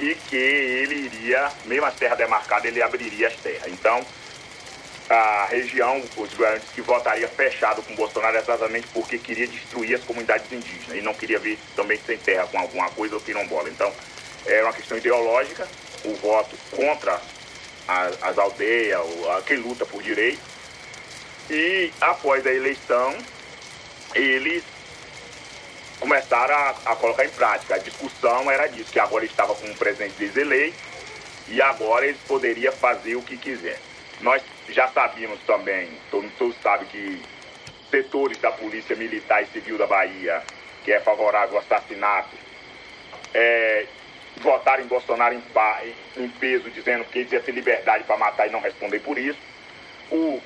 e 0.01 0.15
que 0.15 0.37
ele 0.37 1.07
iria, 1.07 1.51
mesmo 1.65 1.87
as 1.87 1.95
terras 1.95 2.19
demarcadas, 2.19 2.65
ele 2.65 2.83
abriria 2.83 3.29
as 3.29 3.35
terras. 3.37 3.69
Então, 3.69 4.05
a 5.09 5.47
região, 5.51 6.03
os 6.17 6.35
guaranis 6.35 6.65
que 6.75 6.81
votaria 6.81 7.29
fechado 7.29 7.83
com 7.83 7.95
Bolsonaro 7.95 8.39
exatamente 8.39 8.87
porque 8.89 9.19
queria 9.19 9.47
destruir 9.47 9.95
as 9.95 10.05
comunidades 10.05 10.51
indígenas 10.51 10.97
e 10.97 11.03
não 11.03 11.13
queria 11.13 11.39
ver 11.39 11.59
também 11.77 11.99
sem 12.07 12.17
terra 12.17 12.47
com 12.47 12.59
alguma 12.59 12.89
coisa 12.91 13.15
ou 13.15 13.21
quilombola. 13.21 13.69
Então, 13.69 13.93
é 14.47 14.63
uma 14.63 14.73
questão 14.73 14.97
ideológica, 14.97 15.69
o 16.05 16.15
voto 16.15 16.57
contra 16.71 17.21
as, 17.87 18.23
as 18.23 18.39
aldeias, 18.39 19.01
quem 19.47 19.59
luta 19.59 19.85
por 19.85 20.03
direito. 20.03 20.41
E 21.51 21.93
após 22.01 22.47
a 22.47 22.53
eleição, 22.53 23.17
eles 24.15 24.65
começaram 26.01 26.55
a, 26.55 26.93
a, 26.93 26.97
colocar 26.97 27.25
em 27.27 27.31
prática. 27.31 27.75
A 27.75 27.79
discussão 27.79 28.51
era 28.51 28.67
disso, 28.69 28.91
que 28.91 28.99
agora 28.99 29.25
estava 29.25 29.55
com 29.55 29.67
um 29.67 29.75
presidente 29.75 30.15
deseleito 30.19 30.77
e 31.49 31.61
agora 31.61 32.07
eles 32.07 32.21
poderiam 32.27 32.73
fazer 32.73 33.17
o 33.17 33.23
que 33.23 33.37
quiser. 33.37 33.79
Nós 34.25 34.43
já 34.71 34.89
sabíamos 34.89 35.39
também, 35.41 35.87
todo 36.11 36.23
mundo 36.23 36.57
sabe 36.63 36.87
que 36.87 37.23
setores 37.91 38.39
da 38.39 38.51
Polícia 38.51 38.97
Militar 38.97 39.43
e 39.43 39.47
Civil 39.49 39.77
da 39.77 39.87
Bahia, 39.87 40.43
que 40.83 40.91
é 40.91 40.99
favorável 40.99 41.57
ao 41.57 41.63
assassinato, 41.63 42.35
é, 43.35 43.87
votaram 44.39 44.83
em 44.83 44.87
Bolsonaro 44.87 45.35
em, 45.35 45.43
em, 46.17 46.29
peso, 46.31 46.71
dizendo 46.71 47.05
que 47.05 47.19
eles 47.19 47.33
iam 47.33 47.43
ter 47.43 47.53
liberdade 47.53 48.05
para 48.05 48.17
matar 48.17 48.49
e 48.49 48.51
não 48.51 48.61
responder 48.61 49.01
por 49.01 49.19
isso. 49.19 49.39
O, 50.11 50.43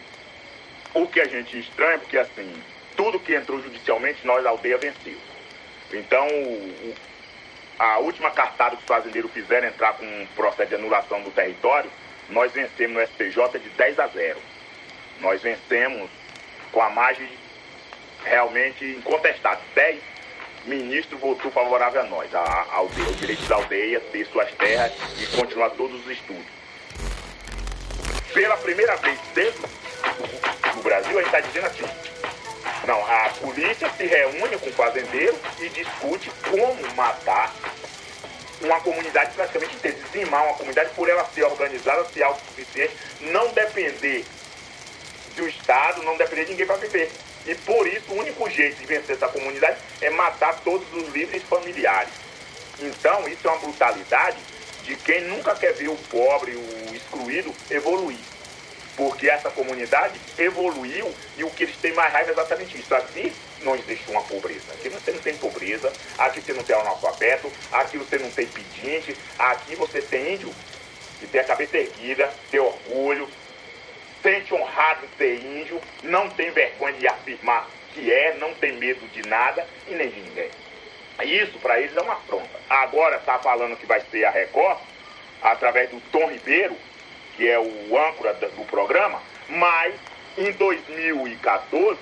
o 0.95 1.07
que 1.07 1.21
a 1.21 1.29
gente 1.29 1.57
estranha, 1.57 2.01
porque 2.01 2.19
assim, 2.19 2.53
tudo 2.97 3.21
que 3.21 3.33
entrou 3.33 3.63
judicialmente, 3.63 4.27
nós, 4.27 4.45
a 4.45 4.51
aldeia, 4.51 4.77
venceu. 4.77 5.19
Então, 5.93 6.27
o, 6.27 6.95
a 7.79 7.99
última 7.99 8.33
cartada 8.33 8.75
que 8.75 8.83
os 8.83 8.89
fazendeiros 8.89 9.31
fizeram 9.31 9.69
entrar 9.69 9.93
com 9.93 10.05
um 10.05 10.27
processo 10.35 10.71
de 10.71 10.75
anulação 10.75 11.23
do 11.23 11.31
território, 11.31 11.89
nós 12.31 12.53
vencemos 12.53 12.97
no 12.97 13.07
STJ 13.07 13.59
de 13.59 13.69
10 13.71 13.99
a 13.99 14.07
0. 14.07 14.39
Nós 15.21 15.43
vencemos 15.43 16.11
com 16.71 16.83
a 16.83 16.91
margem 16.91 17.29
realmente 18.25 18.85
incontestável. 18.85 19.65
10 19.75 20.01
ministros 20.67 21.21
votou 21.21 21.51
favorável 21.51 22.03
a 22.03 22.05
nós, 22.05 22.35
a, 22.35 22.41
a 22.41 22.75
aldeia, 22.77 23.13
direito 23.13 23.43
da 23.45 23.57
aldeia 23.57 24.01
ter 24.01 24.27
suas 24.27 24.51
terras 24.53 24.93
e 25.19 25.27
continuar 25.37 25.71
todos 25.71 26.05
os 26.05 26.11
estudos. 26.11 26.45
Pela 28.35 28.57
primeira 28.59 28.95
vez 28.97 29.19
dentro 29.35 29.69
do 30.75 30.83
Brasil, 30.83 31.19
a 31.19 31.23
gente 31.23 31.35
está 31.35 31.41
dizendo 31.41 31.67
assim, 31.67 31.85
não, 32.87 33.05
a 33.05 33.31
polícia 33.41 33.91
se 33.97 34.07
reúne 34.07 34.59
com 34.59 34.69
o 34.69 34.73
fazendeiro 34.73 35.37
e 35.61 35.69
discute 35.71 36.31
como 36.51 36.95
matar 36.95 37.53
uma 38.61 38.81
comunidade 38.81 39.33
praticamente 39.35 39.77
inteira, 39.77 39.97
dizimar 40.11 40.45
uma 40.45 40.55
comunidade 40.55 40.91
por 40.95 41.09
ela 41.09 41.25
ser 41.35 41.45
organizada, 41.45 42.05
ser 42.13 42.23
autossuficiente, 42.23 42.95
não 43.21 43.53
depender 43.53 44.25
do 45.37 45.49
Estado, 45.49 46.03
não 46.03 46.17
depender 46.17 46.45
de 46.45 46.51
ninguém 46.53 46.67
para 46.67 46.77
viver. 46.77 47.11
E 47.47 47.55
por 47.55 47.87
isso 47.87 48.13
o 48.13 48.19
único 48.19 48.49
jeito 48.51 48.77
de 48.79 48.87
vencer 48.87 49.17
essa 49.17 49.29
comunidade 49.29 49.79
é 50.01 50.11
matar 50.11 50.61
todos 50.61 50.87
os 50.93 51.09
líderes 51.13 51.43
familiares. 51.45 52.13
Então 52.81 53.29
isso 53.29 53.47
é 53.47 53.51
uma 53.51 53.61
brutalidade 53.61 54.39
de 54.85 54.97
quem 54.97 55.23
nunca 55.23 55.55
quer 55.55 55.73
ver 55.75 55.89
o 55.89 55.97
pobre, 55.97 56.53
o 56.53 56.95
excluído 56.95 57.55
evoluir 57.71 58.19
porque 58.99 59.31
essa 59.31 59.49
comunidade 59.51 60.21
evoluiu 60.37 61.15
e 61.37 61.45
o 61.45 61.51
que 61.51 61.63
eles 61.63 61.77
têm 61.77 61.93
mais 61.93 62.13
raiva 62.13 62.31
é 62.31 62.33
exatamente 62.33 62.77
isso. 62.77 62.93
Aqui 62.93 63.33
não 63.63 63.75
existe 63.75 64.11
uma 64.11 64.23
pobreza. 64.23 64.73
Aqui 64.73 64.89
você 64.89 65.11
não 65.11 65.21
tem 65.21 65.37
pobreza, 65.37 65.93
aqui 66.19 66.41
você 66.41 66.53
não 66.53 66.63
tem 66.63 66.77
analfabeto, 66.77 67.51
aqui 67.73 67.99
você 67.99 68.19
não 68.19 68.31
tem 68.31 68.47
pedinte, 68.47 69.17
aqui 69.39 69.75
você 69.77 70.01
tem 70.01 70.35
índio 70.35 70.55
de 71.21 71.27
ter 71.27 71.41
a 71.41 71.45
cabeça 71.45 71.77
erguida, 71.77 72.33
ter 72.51 72.61
orgulho, 72.61 73.29
sente 74.23 74.55
honrado 74.55 75.07
de 75.07 75.17
ser 75.17 75.45
índio, 75.45 75.81
não 76.03 76.29
tem 76.31 76.51
vergonha 76.51 76.95
de 76.95 77.09
afirmar 77.09 77.69
que 77.95 78.13
é, 78.13 78.35
não 78.35 78.55
tem 78.55 78.73
medo 78.73 79.07
de 79.09 79.23
nada 79.29 79.67
e 79.89 79.95
nem 79.95 80.09
de 80.09 80.21
ninguém. 80.21 80.51
Isso 81.25 81.59
para 81.59 81.81
eles 81.81 81.97
é 81.97 82.01
uma 82.01 82.15
afronta. 82.15 82.61
Agora 82.71 83.17
está 83.17 83.39
falando 83.39 83.77
que 83.77 83.87
vai 83.87 84.01
ser 84.11 84.25
a 84.25 84.31
Record, 84.31 84.79
através 85.43 85.91
do 85.91 86.01
Tom 86.13 86.29
Ribeiro, 86.29 86.77
que 87.37 87.49
é 87.49 87.59
o 87.59 87.99
âncora 87.99 88.35
do 88.35 88.65
programa, 88.67 89.21
mas 89.49 89.95
em 90.37 90.53
2014, 90.53 91.99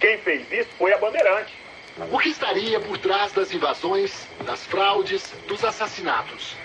quem 0.00 0.18
fez 0.18 0.50
isso 0.52 0.70
foi 0.78 0.92
a 0.92 0.98
Bandeirante. 0.98 1.52
O 2.10 2.18
que 2.18 2.28
estaria 2.28 2.80
por 2.80 2.98
trás 2.98 3.32
das 3.32 3.52
invasões, 3.52 4.28
das 4.44 4.66
fraudes, 4.66 5.32
dos 5.46 5.64
assassinatos? 5.64 6.56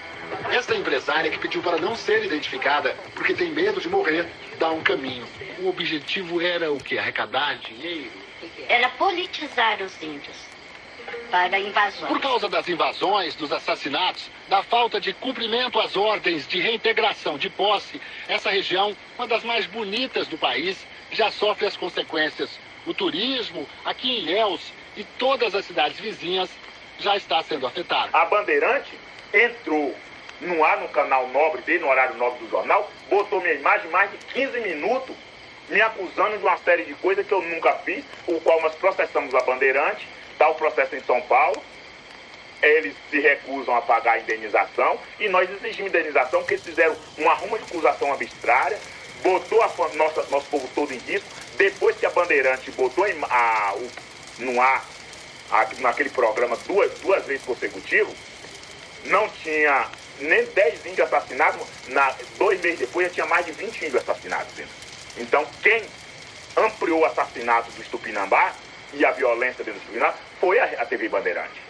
Esta 0.51 0.75
empresária 0.75 1.29
que 1.29 1.37
pediu 1.37 1.61
para 1.61 1.77
não 1.77 1.95
ser 1.95 2.23
identificada 2.23 2.95
porque 3.13 3.33
tem 3.33 3.51
medo 3.51 3.79
de 3.79 3.89
morrer, 3.89 4.27
dá 4.57 4.69
um 4.71 4.81
caminho. 4.81 5.25
O 5.59 5.69
objetivo 5.69 6.41
era 6.41 6.71
o 6.71 6.77
que? 6.77 6.97
Arrecadar 6.97 7.57
dinheiro? 7.59 8.11
Era 8.67 8.89
politizar 8.89 9.81
os 9.81 10.01
índios 10.01 10.37
para 11.29 11.59
invasões. 11.59 12.07
Por 12.07 12.19
causa 12.19 12.49
das 12.49 12.67
invasões, 12.67 13.35
dos 13.35 13.51
assassinatos, 13.51 14.29
da 14.47 14.63
falta 14.63 14.99
de 14.99 15.13
cumprimento 15.13 15.79
às 15.79 15.95
ordens 15.95 16.47
de 16.47 16.59
reintegração 16.59 17.37
de 17.37 17.49
posse, 17.49 18.01
essa 18.27 18.49
região, 18.49 18.95
uma 19.17 19.27
das 19.27 19.43
mais 19.43 19.65
bonitas 19.65 20.27
do 20.27 20.37
país, 20.37 20.85
já 21.11 21.31
sofre 21.31 21.67
as 21.67 21.77
consequências. 21.77 22.59
O 22.85 22.93
turismo, 22.93 23.67
aqui 23.85 24.09
em 24.09 24.19
Ilhéus 24.21 24.73
e 24.95 25.03
todas 25.03 25.53
as 25.53 25.65
cidades 25.65 25.99
vizinhas, 25.99 26.49
já 26.99 27.15
está 27.15 27.41
sendo 27.43 27.67
afetado. 27.67 28.09
A 28.13 28.25
Bandeirante 28.25 28.91
entrou 29.33 29.95
no 30.41 30.63
ar, 30.63 30.79
no 30.79 30.89
canal 30.89 31.27
nobre 31.29 31.61
dele, 31.61 31.79
no 31.79 31.89
horário 31.89 32.15
nobre 32.15 32.39
do 32.39 32.49
jornal, 32.49 32.89
botou 33.09 33.41
minha 33.41 33.53
imagem 33.53 33.89
mais 33.91 34.09
de 34.11 34.17
15 34.17 34.59
minutos, 34.61 35.15
me 35.69 35.81
acusando 35.81 36.37
de 36.37 36.43
uma 36.43 36.57
série 36.57 36.83
de 36.83 36.93
coisas 36.95 37.25
que 37.27 37.33
eu 37.33 37.41
nunca 37.41 37.73
fiz, 37.79 38.03
o 38.27 38.39
qual 38.41 38.61
nós 38.61 38.75
processamos 38.75 39.33
a 39.35 39.41
Bandeirante, 39.41 40.07
Está 40.39 40.47
o 40.47 40.55
processo 40.55 40.95
em 40.95 41.01
São 41.01 41.19
Paulo, 41.23 41.61
eles 42.61 42.95
se 43.11 43.19
recusam 43.19 43.75
a 43.75 43.81
pagar 43.81 44.13
a 44.13 44.19
indenização 44.19 44.97
e 45.19 45.27
nós 45.27 45.49
exigimos 45.49 45.89
indenização 45.89 46.39
porque 46.39 46.53
eles 46.53 46.63
fizeram 46.63 46.95
uma 47.17 47.33
arruma 47.33 47.57
de 47.57 47.65
acusação 47.65 48.09
arbitrária, 48.09 48.79
botou 49.21 49.61
a 49.61 49.67
nossa, 49.95 50.25
nosso 50.29 50.47
povo 50.49 50.69
todo 50.73 50.93
em 50.93 50.97
risco. 50.99 51.27
Depois 51.59 51.97
que 51.97 52.05
a 52.05 52.09
Bandeirante 52.09 52.71
botou 52.71 53.05
em, 53.05 53.13
a, 53.29 53.73
o, 53.75 53.91
no 54.45 54.61
ar, 54.61 54.85
a, 55.51 55.67
naquele 55.79 56.09
programa 56.09 56.57
duas, 56.65 56.89
duas 56.99 57.25
vezes 57.25 57.45
consecutivo, 57.45 58.15
não 59.03 59.27
tinha 59.27 59.85
nem 60.21 60.45
10 60.45 60.85
índios 60.85 61.01
assassinados, 61.01 61.61
na, 61.89 62.15
dois 62.37 62.61
meses 62.61 62.79
depois 62.79 63.07
já 63.07 63.13
tinha 63.13 63.25
mais 63.25 63.45
de 63.45 63.51
20 63.51 63.75
índios 63.75 63.95
assassinados. 63.95 64.53
Então 65.17 65.45
quem 65.61 65.83
ampliou 66.55 67.01
o 67.01 67.05
assassinato 67.05 67.69
do 67.71 67.81
Estupinambá 67.81 68.53
e 68.93 69.03
a 69.05 69.11
violência 69.11 69.61
dentro 69.61 69.81
do 69.81 69.83
tribunal 69.83 70.15
foi 70.39 70.59
a, 70.59 70.63
a 70.63 70.85
TV 70.85 71.09
Bandeirante. 71.09 71.61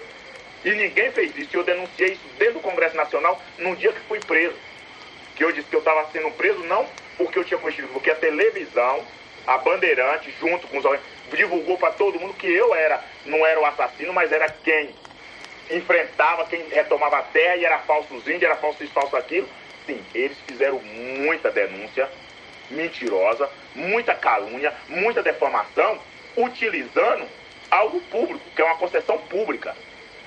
E 0.63 0.69
ninguém 0.69 1.12
fez 1.12 1.36
isso. 1.36 1.58
Eu 1.58 1.63
denunciei 1.63 2.13
isso 2.13 2.21
dentro 2.38 2.56
do 2.56 2.60
Congresso 2.60 2.95
Nacional 2.95 3.41
no 3.58 3.75
dia 3.75 3.91
que 3.91 4.02
fui 4.02 4.19
preso. 4.19 4.56
Que 5.36 5.43
eu 5.43 5.52
disse 5.52 5.67
que 5.67 5.75
eu 5.75 5.80
estava 5.80 6.08
sendo 6.12 6.30
preso 6.32 6.60
não 6.65 6.86
porque 7.17 7.39
eu 7.39 7.43
tinha 7.43 7.60
cometido, 7.60 7.88
porque 7.89 8.12
a 8.12 8.15
televisão, 8.15 9.04
a 9.49 9.57
Bandeirante, 9.57 10.31
junto 10.39 10.67
com 10.67 10.77
os 10.77 10.99
divulgou 11.35 11.75
para 11.75 11.91
todo 11.93 12.19
mundo 12.19 12.35
que 12.35 12.45
eu 12.45 12.75
era, 12.75 13.03
não 13.25 13.43
era 13.43 13.59
o 13.59 13.65
assassino, 13.65 14.13
mas 14.13 14.31
era 14.31 14.47
quem 14.47 14.91
enfrentava, 15.71 16.45
quem 16.45 16.67
retomava 16.69 17.17
a 17.17 17.23
terra 17.23 17.55
e 17.55 17.65
era 17.65 17.79
falso 17.79 18.13
índio, 18.13 18.45
era 18.45 18.55
falso 18.55 18.83
isso, 18.83 18.93
falso 18.93 19.17
aquilo. 19.17 19.49
Sim, 19.88 20.05
eles 20.13 20.38
fizeram 20.47 20.79
muita 20.79 21.49
denúncia 21.49 22.07
mentirosa, 22.69 23.49
muita 23.73 24.13
calúnia, 24.13 24.71
muita 24.88 25.23
defamação 25.23 25.99
utilizando 26.38 27.27
algo 27.71 27.99
público, 28.01 28.47
que 28.55 28.62
é 28.62 28.65
uma 28.65 28.77
concessão 28.77 29.17
pública, 29.17 29.75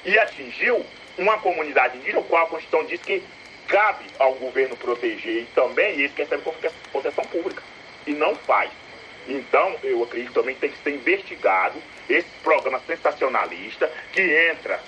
e 0.04 0.18
atingiu 0.18 0.84
uma 1.16 1.38
comunidade 1.38 1.96
indígena, 1.96 2.18
o 2.18 2.24
qual 2.24 2.46
a 2.46 2.48
Constituição 2.48 2.88
diz 2.88 3.00
que 3.00 3.22
cabe 3.68 4.04
ao 4.18 4.34
governo 4.34 4.76
proteger 4.76 5.42
e 5.42 5.46
também 5.54 5.92
eles 5.92 6.12
que 6.12 6.22
recebem 6.22 6.44
concessão 6.92 7.24
pública, 7.26 7.62
e 8.04 8.12
não 8.14 8.34
faz. 8.34 8.81
Então, 9.28 9.76
eu 9.82 10.02
acredito 10.02 10.32
também 10.32 10.54
que 10.54 10.60
tem 10.60 10.70
que 10.70 10.82
ser 10.82 10.94
investigado 10.94 11.78
esse 12.08 12.28
programa 12.42 12.80
sensacionalista 12.86 13.90
que 14.12 14.20
entra 14.50 14.80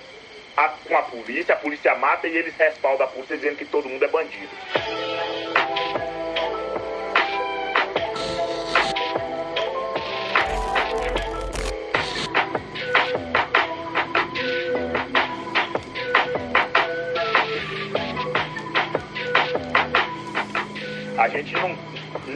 a, 0.56 0.68
com 0.68 0.96
a 0.96 1.02
polícia, 1.02 1.54
a 1.54 1.58
polícia 1.58 1.94
mata 1.94 2.26
e 2.28 2.36
eles 2.36 2.54
respaldam 2.56 3.06
a 3.06 3.10
polícia 3.10 3.36
dizendo 3.36 3.56
que 3.56 3.64
todo 3.64 3.88
mundo 3.88 4.04
é 4.04 4.08
bandido. 4.08 4.50
a 21.24 21.28
gente 21.28 21.54
não, 21.54 21.70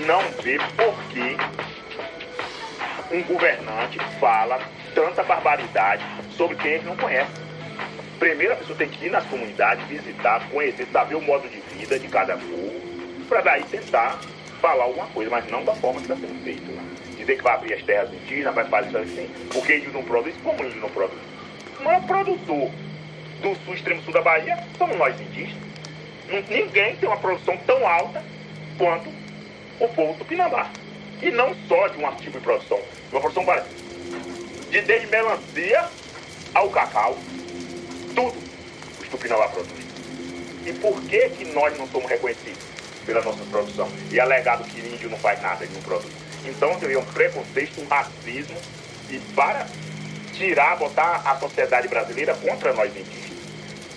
não 0.07 0.23
vê 0.43 0.59
por 0.77 0.95
que 1.11 1.37
um 3.11 3.23
governante 3.23 3.99
fala 4.21 4.61
tanta 4.95 5.23
barbaridade 5.23 6.05
sobre 6.37 6.57
quem 6.57 6.73
ele 6.73 6.85
não 6.85 6.97
conhece. 6.97 7.31
Primeiro 8.19 8.53
a 8.53 8.57
pessoa 8.57 8.77
tem 8.77 8.89
que 8.89 9.07
ir 9.07 9.11
nas 9.11 9.25
comunidades, 9.27 9.87
visitar, 9.87 10.47
conhecer, 10.51 10.87
saber 10.93 11.15
o 11.15 11.23
modo 11.23 11.49
de 11.49 11.61
vida 11.77 11.99
de 11.99 12.09
cada 12.09 12.37
povo, 12.37 12.81
para 13.29 13.41
daí 13.41 13.63
tentar 13.65 14.19
falar 14.61 14.85
alguma 14.85 15.07
coisa, 15.07 15.31
mas 15.31 15.49
não 15.51 15.65
da 15.65 15.75
forma 15.75 16.01
que 16.01 16.13
está 16.13 16.17
sendo 16.17 16.43
feito. 16.43 16.71
Né? 16.71 16.83
Dizer 17.17 17.37
que 17.37 17.43
vai 17.43 17.55
abrir 17.55 17.75
as 17.75 17.83
terras 17.83 18.13
indígenas, 18.13 18.55
vai 18.55 18.65
fazer 18.65 18.89
isso 18.89 18.99
assim, 18.99 19.31
porque 19.53 19.77
índio 19.77 19.93
não 19.93 20.03
produz, 20.03 20.35
como 20.43 20.65
índio 20.65 20.81
não 20.81 20.91
produz? 20.91 21.21
O 21.79 21.85
maior 21.85 22.03
produtor 22.03 22.71
do 23.41 23.55
sul, 23.65 23.75
extremo 23.75 24.03
sul 24.03 24.13
da 24.13 24.21
Bahia, 24.21 24.59
somos 24.77 24.97
nós 24.97 25.19
indígenas. 25.21 25.69
Ninguém 26.49 26.97
tem 26.97 27.09
uma 27.09 27.17
produção 27.17 27.57
tão 27.59 27.87
alta 27.87 28.23
quanto 28.77 29.09
o 29.81 29.89
povo 29.89 30.19
tupinambá. 30.19 30.69
E 31.21 31.31
não 31.31 31.55
só 31.67 31.89
de 31.89 31.99
um 31.99 32.07
artigo 32.07 32.39
de 32.39 32.45
produção, 32.45 32.79
de 32.79 33.15
uma 33.15 33.21
produção 33.21 33.45
várias. 33.45 33.67
De 34.71 34.81
desde 34.83 35.07
melancia 35.09 35.89
ao 36.55 36.71
cacau, 36.71 37.19
tudo 38.15 38.37
os 39.01 39.09
tupinambá 39.09 39.49
produzem. 39.49 39.87
E 40.67 40.73
por 40.75 41.01
que 41.03 41.29
que 41.31 41.45
nós 41.47 41.77
não 41.79 41.89
somos 41.89 42.09
reconhecidos 42.09 42.63
pela 43.05 43.23
nossa 43.23 43.43
produção? 43.51 43.89
E 44.11 44.21
alegado 44.21 44.65
que 44.65 44.81
índio 44.81 45.11
não 45.11 45.19
faz 45.19 45.41
nada, 45.43 45.65
ele 45.65 45.75
não 45.75 45.83
produz. 45.83 46.13
Então 46.45 46.79
seria 46.79 46.99
um 46.99 47.05
preconceito, 47.05 47.81
um 47.81 47.89
racismo 47.89 48.57
e 49.11 49.19
para 49.35 49.67
tirar, 50.35 50.77
botar 50.77 51.23
a 51.25 51.37
sociedade 51.37 51.89
brasileira 51.89 52.35
contra 52.35 52.73
nós 52.73 52.91
indígenas. 52.95 53.39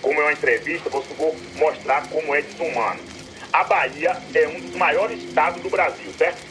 Como 0.02 0.20
é 0.20 0.24
uma 0.24 0.34
entrevista, 0.34 0.90
eu 0.92 1.02
vou 1.18 1.36
mostrar 1.56 2.08
como 2.08 2.34
é 2.34 2.42
desumano 2.42 3.12
a 3.54 3.64
Bahia 3.66 4.18
é 4.34 4.48
um 4.48 4.60
dos 4.62 4.76
maiores 4.76 5.22
estados 5.24 5.62
do 5.62 5.70
Brasil, 5.70 6.12
certo? 6.18 6.42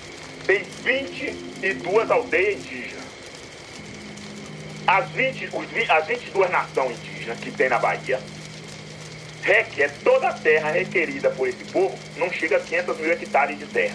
Tem 0.50 0.64
22 0.64 2.10
aldeias 2.10 2.58
indígenas. 2.58 3.04
As, 4.84 5.08
20, 5.10 5.44
os, 5.46 5.90
as 5.90 6.06
22 6.08 6.50
nações 6.50 6.98
indígenas 6.98 7.38
que 7.38 7.52
tem 7.52 7.68
na 7.68 7.78
Bahia 7.78 8.18
requer 9.42 9.92
toda 10.02 10.26
a 10.26 10.32
terra 10.32 10.72
requerida 10.72 11.30
por 11.30 11.46
esse 11.46 11.62
povo 11.66 11.96
não 12.16 12.28
chega 12.32 12.56
a 12.56 12.60
500 12.60 12.98
mil 12.98 13.12
hectares 13.12 13.60
de 13.60 13.66
terra. 13.66 13.94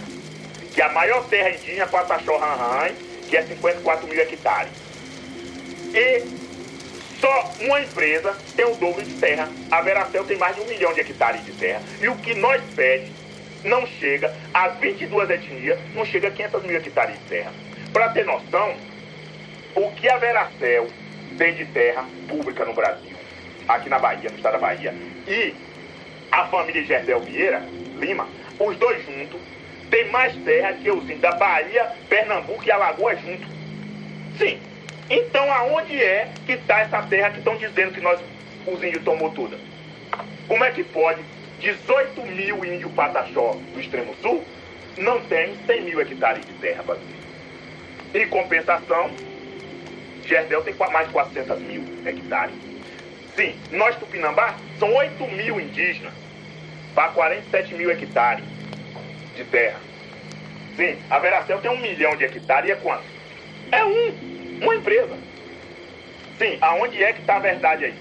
Que 0.73 0.81
a 0.81 0.87
maior 0.93 1.27
terra 1.27 1.49
indígena 1.49 1.83
é 1.83 1.87
Pataxó 1.87 2.37
Ranhan, 2.37 2.93
que 3.27 3.35
é 3.35 3.43
54 3.43 4.07
mil 4.07 4.21
hectares. 4.21 4.71
E 5.93 6.23
só 7.19 7.53
uma 7.59 7.81
empresa 7.81 8.33
tem 8.55 8.63
o 8.63 8.75
dobro 8.75 9.03
de 9.03 9.13
terra. 9.15 9.49
A 9.69 9.81
Veracel 9.81 10.23
tem 10.23 10.37
mais 10.37 10.55
de 10.55 10.61
um 10.61 10.67
milhão 10.67 10.93
de 10.93 11.01
hectares 11.01 11.43
de 11.43 11.51
terra. 11.51 11.81
E 11.99 12.07
o 12.07 12.15
que 12.15 12.33
nós 12.33 12.63
pede 12.73 13.11
não 13.65 13.85
chega, 13.85 14.33
às 14.53 14.77
22 14.77 15.29
etnias, 15.29 15.79
não 15.93 16.05
chega 16.05 16.27
a 16.27 16.31
500 16.31 16.63
mil 16.63 16.77
hectares 16.77 17.15
de 17.15 17.25
terra. 17.25 17.51
Para 17.91 18.09
ter 18.09 18.25
noção, 18.25 18.75
o 19.75 19.91
que 19.91 20.07
a 20.07 20.17
Veracel 20.17 20.87
tem 21.37 21.53
de 21.55 21.65
terra 21.65 22.05
pública 22.27 22.63
no 22.63 22.73
Brasil, 22.73 23.15
aqui 23.67 23.89
na 23.89 23.99
Bahia, 23.99 24.29
no 24.29 24.37
estado 24.37 24.53
da 24.53 24.59
Bahia, 24.59 24.93
e 25.27 25.53
a 26.31 26.45
família 26.47 26.83
Gerdel 26.83 27.19
Vieira, 27.21 27.63
Lima, 27.97 28.27
os 28.59 28.77
dois 28.77 29.03
juntos, 29.05 29.39
tem 29.89 30.09
mais 30.09 30.35
terra 30.43 30.73
que 30.73 30.89
os 30.89 31.05
da 31.19 31.31
Bahia, 31.31 31.91
Pernambuco 32.09 32.63
e 32.65 32.71
Alagoas 32.71 33.19
juntos. 33.21 33.47
Sim, 34.37 34.59
então 35.09 35.51
aonde 35.51 36.01
é 36.01 36.29
que 36.45 36.53
está 36.53 36.81
essa 36.81 37.01
terra 37.03 37.31
que 37.31 37.39
estão 37.39 37.55
dizendo 37.57 37.93
que 37.93 38.01
nós, 38.01 38.19
os 38.67 38.83
índios 38.83 39.03
tomou 39.03 39.31
tudo? 39.31 39.57
Como 40.47 40.63
é 40.63 40.71
que 40.71 40.83
pode 40.83 41.21
18 41.59 42.21
mil 42.23 42.65
índios 42.65 42.91
pataxó 42.93 43.57
do 43.73 43.79
extremo 43.79 44.15
sul 44.21 44.43
não 44.97 45.19
tem 45.21 45.55
100 45.65 45.81
mil 45.81 46.01
hectares 46.01 46.45
de 46.45 46.53
terra 46.53 46.83
brasileira? 46.83 47.25
Em 48.13 48.27
compensação, 48.29 49.11
Gerdel 50.25 50.63
tem 50.63 50.73
mais 50.91 51.07
de 51.07 51.13
400 51.13 51.59
mil 51.61 51.83
hectares. 52.05 52.55
Sim, 53.35 53.55
nós 53.71 53.95
Tupinambá 53.97 54.55
são 54.79 54.93
8 54.93 55.27
mil 55.27 55.59
indígenas. 55.59 56.13
para 56.93 57.09
47 57.09 57.75
mil 57.75 57.91
hectares 57.91 58.45
de 59.35 59.43
terra. 59.43 59.79
Sim, 60.77 60.97
a 61.09 61.19
Veracel 61.19 61.59
tem 61.59 61.69
um 61.69 61.77
milhão 61.77 62.15
de 62.15 62.23
hectares 62.23 62.69
e 62.69 62.71
é 62.71 62.75
quanto? 62.75 63.03
É 63.71 63.83
um, 63.83 64.59
uma 64.61 64.75
empresa. 64.75 65.17
Sim, 66.37 66.57
aonde 66.61 67.03
é 67.03 67.11
que 67.11 67.19
está 67.19 67.35
a 67.35 67.39
verdade 67.39 67.85
aí? 67.85 67.93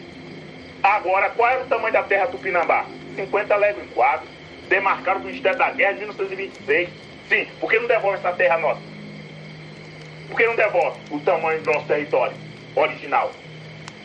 Agora, 0.83 1.31
qual 1.31 1.51
era 1.51 1.65
o 1.65 1.67
tamanho 1.67 1.93
da 1.93 2.03
terra 2.05 2.27
Tupinambá? 2.29 2.87
50 3.15 3.57
léguas 3.57 3.85
em 3.85 3.89
quadro, 3.89 4.27
demarcado 4.69 5.21
do 5.21 5.27
Ministério 5.27 5.59
da 5.59 5.71
Guerra 5.71 5.93
de 5.93 5.99
1926. 6.01 6.89
Sim, 7.29 7.47
por 7.61 7.71
que 7.71 7.79
não 7.79 7.87
devolve 7.87 8.19
essa 8.19 8.33
terra 8.33 8.59
nossa? 8.59 8.81
Por 10.29 10.37
que 10.37 10.47
não 10.47 10.57
devolve 10.57 10.99
o 11.11 11.21
tamanho 11.21 11.61
do 11.63 11.73
nosso 11.73 11.87
território 11.87 12.37
original? 12.75 13.33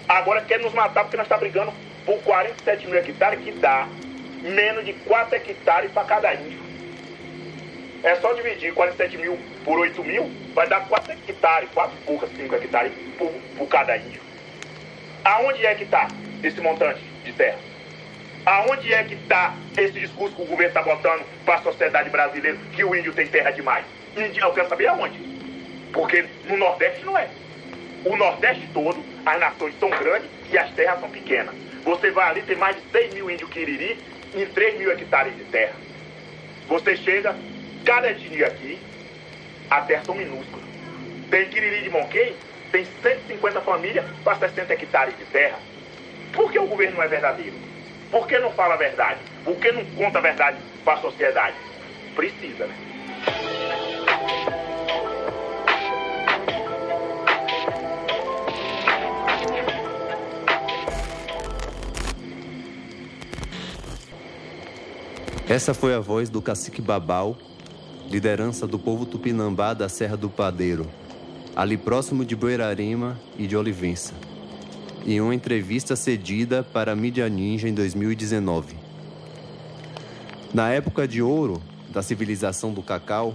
Agora 0.07 0.41
quer 0.41 0.59
nos 0.59 0.73
matar 0.73 1.03
porque 1.03 1.17
nós 1.17 1.25
estamos 1.25 1.29
tá 1.29 1.37
brigando 1.37 1.73
por 2.05 2.21
47 2.23 2.87
mil 2.87 2.97
hectares, 2.97 3.39
que 3.41 3.51
dá 3.51 3.87
menos 4.41 4.85
de 4.85 4.93
4 4.93 5.35
hectares 5.35 5.91
para 5.91 6.05
cada 6.05 6.33
índio. 6.33 6.59
É 8.03 8.15
só 8.15 8.33
dividir 8.33 8.73
47 8.73 9.17
mil 9.17 9.37
por 9.65 9.77
8 9.77 10.03
mil, 10.03 10.31
vai 10.55 10.67
dar 10.67 10.87
4 10.87 11.11
hectares, 11.11 11.69
4 11.73 11.97
poucas, 12.05 12.29
5 12.35 12.55
hectares 12.55 12.91
por, 13.17 13.31
por 13.57 13.67
cada 13.67 13.97
índio. 13.97 14.21
Aonde 15.23 15.65
é 15.65 15.75
que 15.75 15.83
está 15.83 16.07
esse 16.41 16.61
montante 16.61 17.01
de 17.23 17.33
terra? 17.33 17.68
Aonde 18.45 18.93
é 18.93 19.03
que 19.03 19.15
está 19.15 19.53
esse 19.77 19.99
discurso 19.99 20.35
que 20.35 20.41
o 20.41 20.45
governo 20.45 20.69
está 20.69 20.81
botando 20.81 21.23
para 21.45 21.55
a 21.55 21.61
sociedade 21.61 22.09
brasileira 22.09 22.57
que 22.73 22.83
o 22.83 22.95
índio 22.95 23.13
tem 23.13 23.27
terra 23.27 23.51
demais? 23.51 23.85
Índio, 24.15 24.43
eu 24.43 24.53
quero 24.53 24.69
saber 24.69 24.87
aonde. 24.87 25.19
Porque 25.93 26.25
no 26.45 26.57
Nordeste 26.57 27.05
não 27.05 27.17
é. 27.17 27.29
O 28.05 28.15
Nordeste 28.15 28.67
todo, 28.73 29.03
as 29.25 29.39
nações 29.39 29.77
são 29.79 29.89
grandes 29.89 30.29
e 30.51 30.57
as 30.57 30.71
terras 30.71 30.99
são 30.99 31.09
pequenas. 31.09 31.53
Você 31.83 32.11
vai 32.11 32.29
ali, 32.29 32.41
tem 32.41 32.55
mais 32.55 32.75
de 32.75 32.81
6 32.91 33.13
mil 33.13 33.29
índios 33.29 33.49
quiriri 33.49 33.97
em 34.33 34.45
3 34.45 34.77
mil 34.77 34.91
hectares 34.91 35.35
de 35.35 35.43
terra. 35.45 35.75
Você 36.67 36.95
chega, 36.95 37.35
cada 37.85 38.11
etnia 38.11 38.47
aqui, 38.47 38.79
a 39.69 39.81
terra 39.81 40.03
são 40.05 40.15
minúsculas. 40.15 40.65
Tem 41.29 41.49
quiriri 41.49 41.83
de 41.83 41.89
Monquém, 41.89 42.35
tem 42.71 42.85
150 43.01 43.61
famílias 43.61 44.05
para 44.23 44.35
60 44.35 44.73
hectares 44.73 45.17
de 45.17 45.25
terra. 45.25 45.59
Por 46.33 46.51
que 46.51 46.59
o 46.59 46.67
governo 46.67 46.97
não 46.97 47.03
é 47.03 47.07
verdadeiro? 47.07 47.55
Por 48.11 48.27
que 48.27 48.39
não 48.39 48.51
fala 48.51 48.73
a 48.73 48.77
verdade? 48.77 49.19
Por 49.43 49.55
que 49.57 49.71
não 49.71 49.85
conta 49.85 50.17
a 50.17 50.21
verdade 50.21 50.57
para 50.83 50.93
a 50.95 51.01
sociedade? 51.01 51.55
Precisa, 52.15 52.65
né? 52.65 52.75
Essa 65.47 65.73
foi 65.73 65.95
a 65.95 65.99
voz 65.99 66.29
do 66.29 66.43
cacique 66.43 66.79
Babal, 66.79 67.35
liderança 68.07 68.67
do 68.67 68.77
povo 68.77 69.05
tupinambá 69.05 69.73
da 69.73 69.89
Serra 69.89 70.15
do 70.15 70.29
Padeiro, 70.29 70.87
ali 71.55 71.75
próximo 71.75 72.23
de 72.23 72.35
Boirarema 72.35 73.19
e 73.35 73.47
de 73.47 73.57
Olivença, 73.57 74.13
em 75.13 75.19
uma 75.19 75.33
entrevista 75.33 75.95
cedida 75.95 76.61
para 76.61 76.91
a 76.91 76.95
mídia 76.95 77.27
Ninja 77.27 77.67
em 77.67 77.73
2019. 77.73 78.75
Na 80.53 80.69
época 80.69 81.07
de 81.07 81.19
ouro 81.19 81.59
da 81.89 82.03
civilização 82.03 82.71
do 82.71 82.83
cacau, 82.83 83.33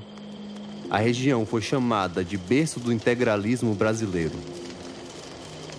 a 0.88 0.98
região 0.98 1.44
foi 1.44 1.60
chamada 1.60 2.22
de 2.22 2.36
berço 2.36 2.78
do 2.78 2.92
integralismo 2.92 3.74
brasileiro. 3.74 4.34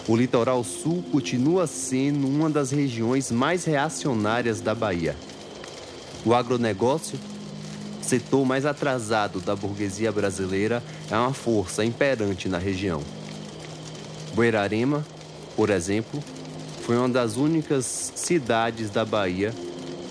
O 0.05 0.17
litoral 0.17 0.65
sul 0.65 1.01
continua 1.13 1.65
sendo 1.65 2.27
uma 2.27 2.49
das 2.49 2.71
regiões 2.71 3.31
mais 3.31 3.63
reacionárias 3.63 4.59
da 4.59 4.75
Bahia. 4.75 5.15
O 6.25 6.33
agronegócio, 6.33 7.17
setor 8.01 8.45
mais 8.45 8.65
atrasado 8.65 9.39
da 9.39 9.55
burguesia 9.55 10.11
brasileira, 10.11 10.83
é 11.09 11.15
uma 11.15 11.33
força 11.33 11.85
imperante 11.85 12.49
na 12.49 12.57
região. 12.57 13.01
Buerarema, 14.33 15.05
por 15.55 15.69
exemplo, 15.69 16.23
foi 16.85 16.97
uma 16.97 17.09
das 17.09 17.37
únicas 17.37 18.11
cidades 18.15 18.89
da 18.89 19.05
Bahia 19.05 19.53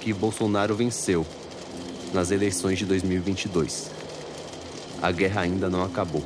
que 0.00 0.12
Bolsonaro 0.12 0.74
venceu 0.74 1.26
nas 2.12 2.30
eleições 2.30 2.78
de 2.78 2.87
2022. 2.87 3.90
A 5.02 5.12
guerra 5.12 5.42
ainda 5.42 5.68
não 5.68 5.85
acabou. 5.85 6.22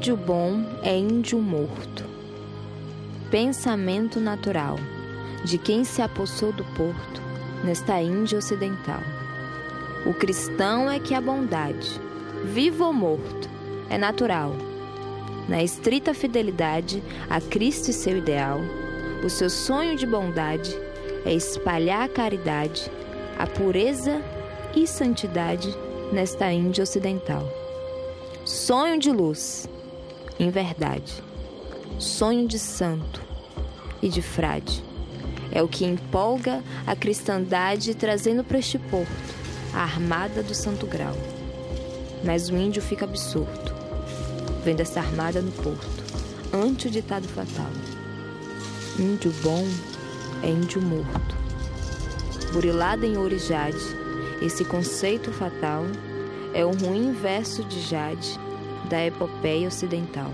Índio 0.00 0.16
bom 0.16 0.64
é 0.82 0.96
índio 0.96 1.38
morto. 1.38 2.06
Pensamento 3.30 4.18
natural 4.18 4.76
de 5.44 5.58
quem 5.58 5.84
se 5.84 6.00
apossou 6.00 6.52
do 6.52 6.64
porto 6.74 7.20
nesta 7.62 8.00
Índia 8.00 8.38
ocidental. 8.38 9.02
O 10.06 10.14
cristão 10.14 10.90
é 10.90 10.98
que 10.98 11.14
a 11.14 11.20
bondade, 11.20 12.00
vivo 12.46 12.86
ou 12.86 12.94
morto, 12.94 13.46
é 13.90 13.98
natural. 13.98 14.54
Na 15.46 15.62
estrita 15.62 16.14
fidelidade 16.14 17.02
a 17.28 17.38
Cristo 17.38 17.90
e 17.90 17.92
seu 17.92 18.16
ideal, 18.16 18.58
o 19.22 19.28
seu 19.28 19.50
sonho 19.50 19.98
de 19.98 20.06
bondade 20.06 20.74
é 21.26 21.34
espalhar 21.34 22.04
a 22.04 22.08
caridade, 22.08 22.90
a 23.38 23.46
pureza 23.46 24.22
e 24.74 24.86
santidade 24.86 25.68
nesta 26.10 26.50
Índia 26.50 26.84
ocidental. 26.84 27.46
Sonho 28.46 28.98
de 28.98 29.12
luz, 29.12 29.68
em 30.40 30.48
verdade. 30.48 31.22
Sonho 31.98 32.48
de 32.48 32.58
santo 32.58 33.20
e 34.00 34.08
de 34.08 34.22
frade. 34.22 34.82
É 35.52 35.62
o 35.62 35.68
que 35.68 35.84
empolga 35.84 36.64
a 36.86 36.96
cristandade 36.96 37.94
trazendo 37.94 38.42
para 38.42 38.58
este 38.58 38.78
porto 38.78 39.34
a 39.74 39.82
armada 39.82 40.42
do 40.42 40.54
Santo 40.54 40.86
Grau. 40.86 41.14
Mas 42.24 42.48
o 42.48 42.56
índio 42.56 42.80
fica 42.80 43.04
absorto, 43.04 43.74
vendo 44.64 44.80
essa 44.80 45.00
armada 45.00 45.42
no 45.42 45.52
porto, 45.52 46.04
ante 46.54 46.86
o 46.86 46.90
ditado 46.90 47.28
fatal. 47.28 47.70
Índio 48.98 49.32
bom 49.42 49.66
é 50.42 50.48
índio 50.48 50.80
morto. 50.80 51.36
Burilado 52.52 53.04
em 53.04 53.16
ouro 53.16 53.34
e 53.34 53.38
jade, 53.38 53.78
esse 54.40 54.64
conceito 54.64 55.30
fatal 55.32 55.84
é 56.54 56.64
o 56.64 56.72
ruim 56.72 57.12
verso 57.12 57.62
de 57.64 57.80
Jade 57.82 58.40
da 58.90 59.06
epopeia 59.06 59.68
ocidental. 59.68 60.32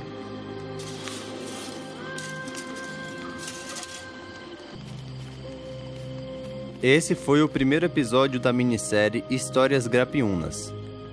Esse 6.82 7.14
foi 7.14 7.42
o 7.42 7.48
primeiro 7.48 7.84
episódio 7.84 8.40
da 8.40 8.52
minissérie 8.52 9.24
Histórias 9.28 9.86
Grapiunas, 9.86 10.72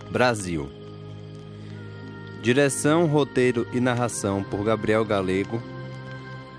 Brasil. 0.09 0.69
Direção, 2.41 3.07
roteiro 3.07 3.67
e 3.73 3.79
narração 3.79 4.43
por 4.43 4.63
Gabriel 4.63 5.03
Galego. 5.03 5.61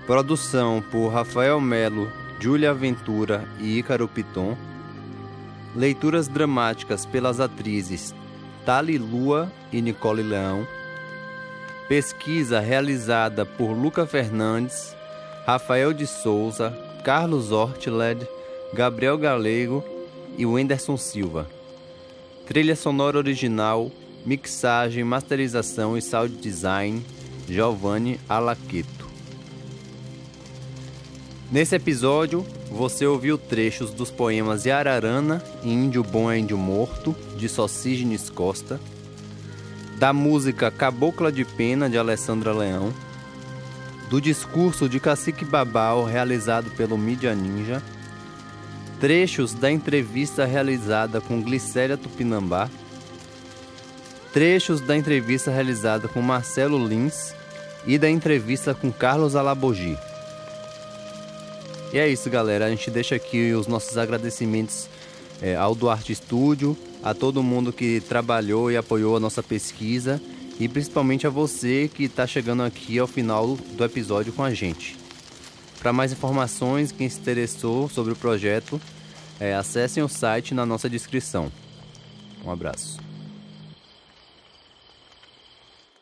Produção 0.05 0.83
por 0.91 1.09
Rafael 1.09 1.59
Melo, 1.59 2.11
Júlia 2.39 2.73
Ventura 2.73 3.47
e 3.59 3.79
Ícaro 3.79 4.07
Piton. 4.07 4.55
Leituras 5.75 6.27
dramáticas 6.27 7.05
pelas 7.05 7.39
atrizes 7.39 8.13
Tali 8.65 8.97
Lua 8.97 9.51
e 9.71 9.79
Nicole 9.79 10.23
Leão. 10.23 10.67
Pesquisa 11.87 12.59
realizada 12.59 13.45
por 13.45 13.71
Luca 13.73 14.07
Fernandes, 14.07 14.95
Rafael 15.45 15.93
de 15.93 16.07
Souza, 16.07 16.75
Carlos 17.03 17.51
Ortled, 17.51 18.27
Gabriel 18.73 19.19
Galego 19.19 19.83
e 20.35 20.47
Wenderson 20.47 20.97
Silva. 20.97 21.47
Trilha 22.47 22.75
sonora 22.75 23.19
original, 23.19 23.91
mixagem, 24.25 25.03
masterização 25.03 25.95
e 25.95 26.01
sound 26.01 26.35
design, 26.37 27.05
Giovanni 27.47 28.19
Alaqueto. 28.27 29.05
Nesse 31.51 31.75
episódio, 31.75 32.43
você 32.75 33.05
ouviu 33.05 33.37
trechos 33.37 33.91
dos 33.91 34.11
poemas 34.11 34.65
Yararana 34.65 35.41
e 35.63 35.71
Índio 35.71 36.03
Bom 36.03 36.29
é 36.29 36.37
Índio 36.37 36.57
Morto, 36.57 37.15
de 37.37 37.47
Socígenes 37.47 38.29
Costa, 38.29 38.81
da 39.97 40.11
música 40.11 40.69
Cabocla 40.69 41.31
de 41.31 41.45
Pena, 41.45 41.89
de 41.89 41.97
Alessandra 41.97 42.51
Leão, 42.51 42.93
do 44.09 44.19
discurso 44.19 44.89
de 44.89 44.99
Cacique 44.99 45.45
Babal, 45.45 46.03
realizado 46.03 46.69
pelo 46.71 46.97
Mídia 46.97 47.33
Ninja, 47.33 47.81
trechos 48.99 49.53
da 49.53 49.71
entrevista 49.71 50.43
realizada 50.43 51.21
com 51.21 51.41
Glicéria 51.41 51.95
Tupinambá, 51.95 52.69
trechos 54.33 54.81
da 54.81 54.97
entrevista 54.97 55.49
realizada 55.49 56.09
com 56.09 56.21
Marcelo 56.21 56.85
Lins 56.85 57.33
e 57.87 57.97
da 57.97 58.09
entrevista 58.09 58.73
com 58.73 58.91
Carlos 58.91 59.33
Alabogi. 59.33 59.97
E 61.95 61.97
é 61.97 62.09
isso, 62.09 62.29
galera. 62.29 62.65
A 62.65 62.69
gente 62.69 62.91
deixa 62.91 63.15
aqui 63.15 63.53
os 63.53 63.67
nossos 63.67 63.97
agradecimentos 63.97 64.89
é, 65.41 65.55
ao 65.55 65.73
Duarte 65.73 66.11
Estúdio, 66.11 66.77
a 67.01 67.13
todo 67.13 67.41
mundo 67.41 67.71
que 67.71 68.01
trabalhou 68.01 68.69
e 68.69 68.75
apoiou 68.75 69.15
a 69.15 69.19
nossa 69.21 69.41
pesquisa 69.41 70.21
e 70.59 70.67
principalmente 70.67 71.25
a 71.25 71.29
você 71.29 71.87
que 71.87 72.03
está 72.03 72.27
chegando 72.27 72.63
aqui 72.63 72.99
ao 72.99 73.07
final 73.07 73.55
do 73.55 73.85
episódio 73.85 74.33
com 74.33 74.43
a 74.43 74.53
gente. 74.53 74.97
Para 75.79 75.93
mais 75.93 76.11
informações, 76.11 76.91
quem 76.91 77.07
se 77.07 77.17
interessou 77.17 77.87
sobre 77.87 78.11
o 78.11 78.15
projeto, 78.17 78.81
é, 79.39 79.55
acessem 79.55 80.03
o 80.03 80.09
site 80.09 80.53
na 80.53 80.65
nossa 80.65 80.89
descrição. 80.89 81.49
Um 82.43 82.51
abraço. 82.51 83.04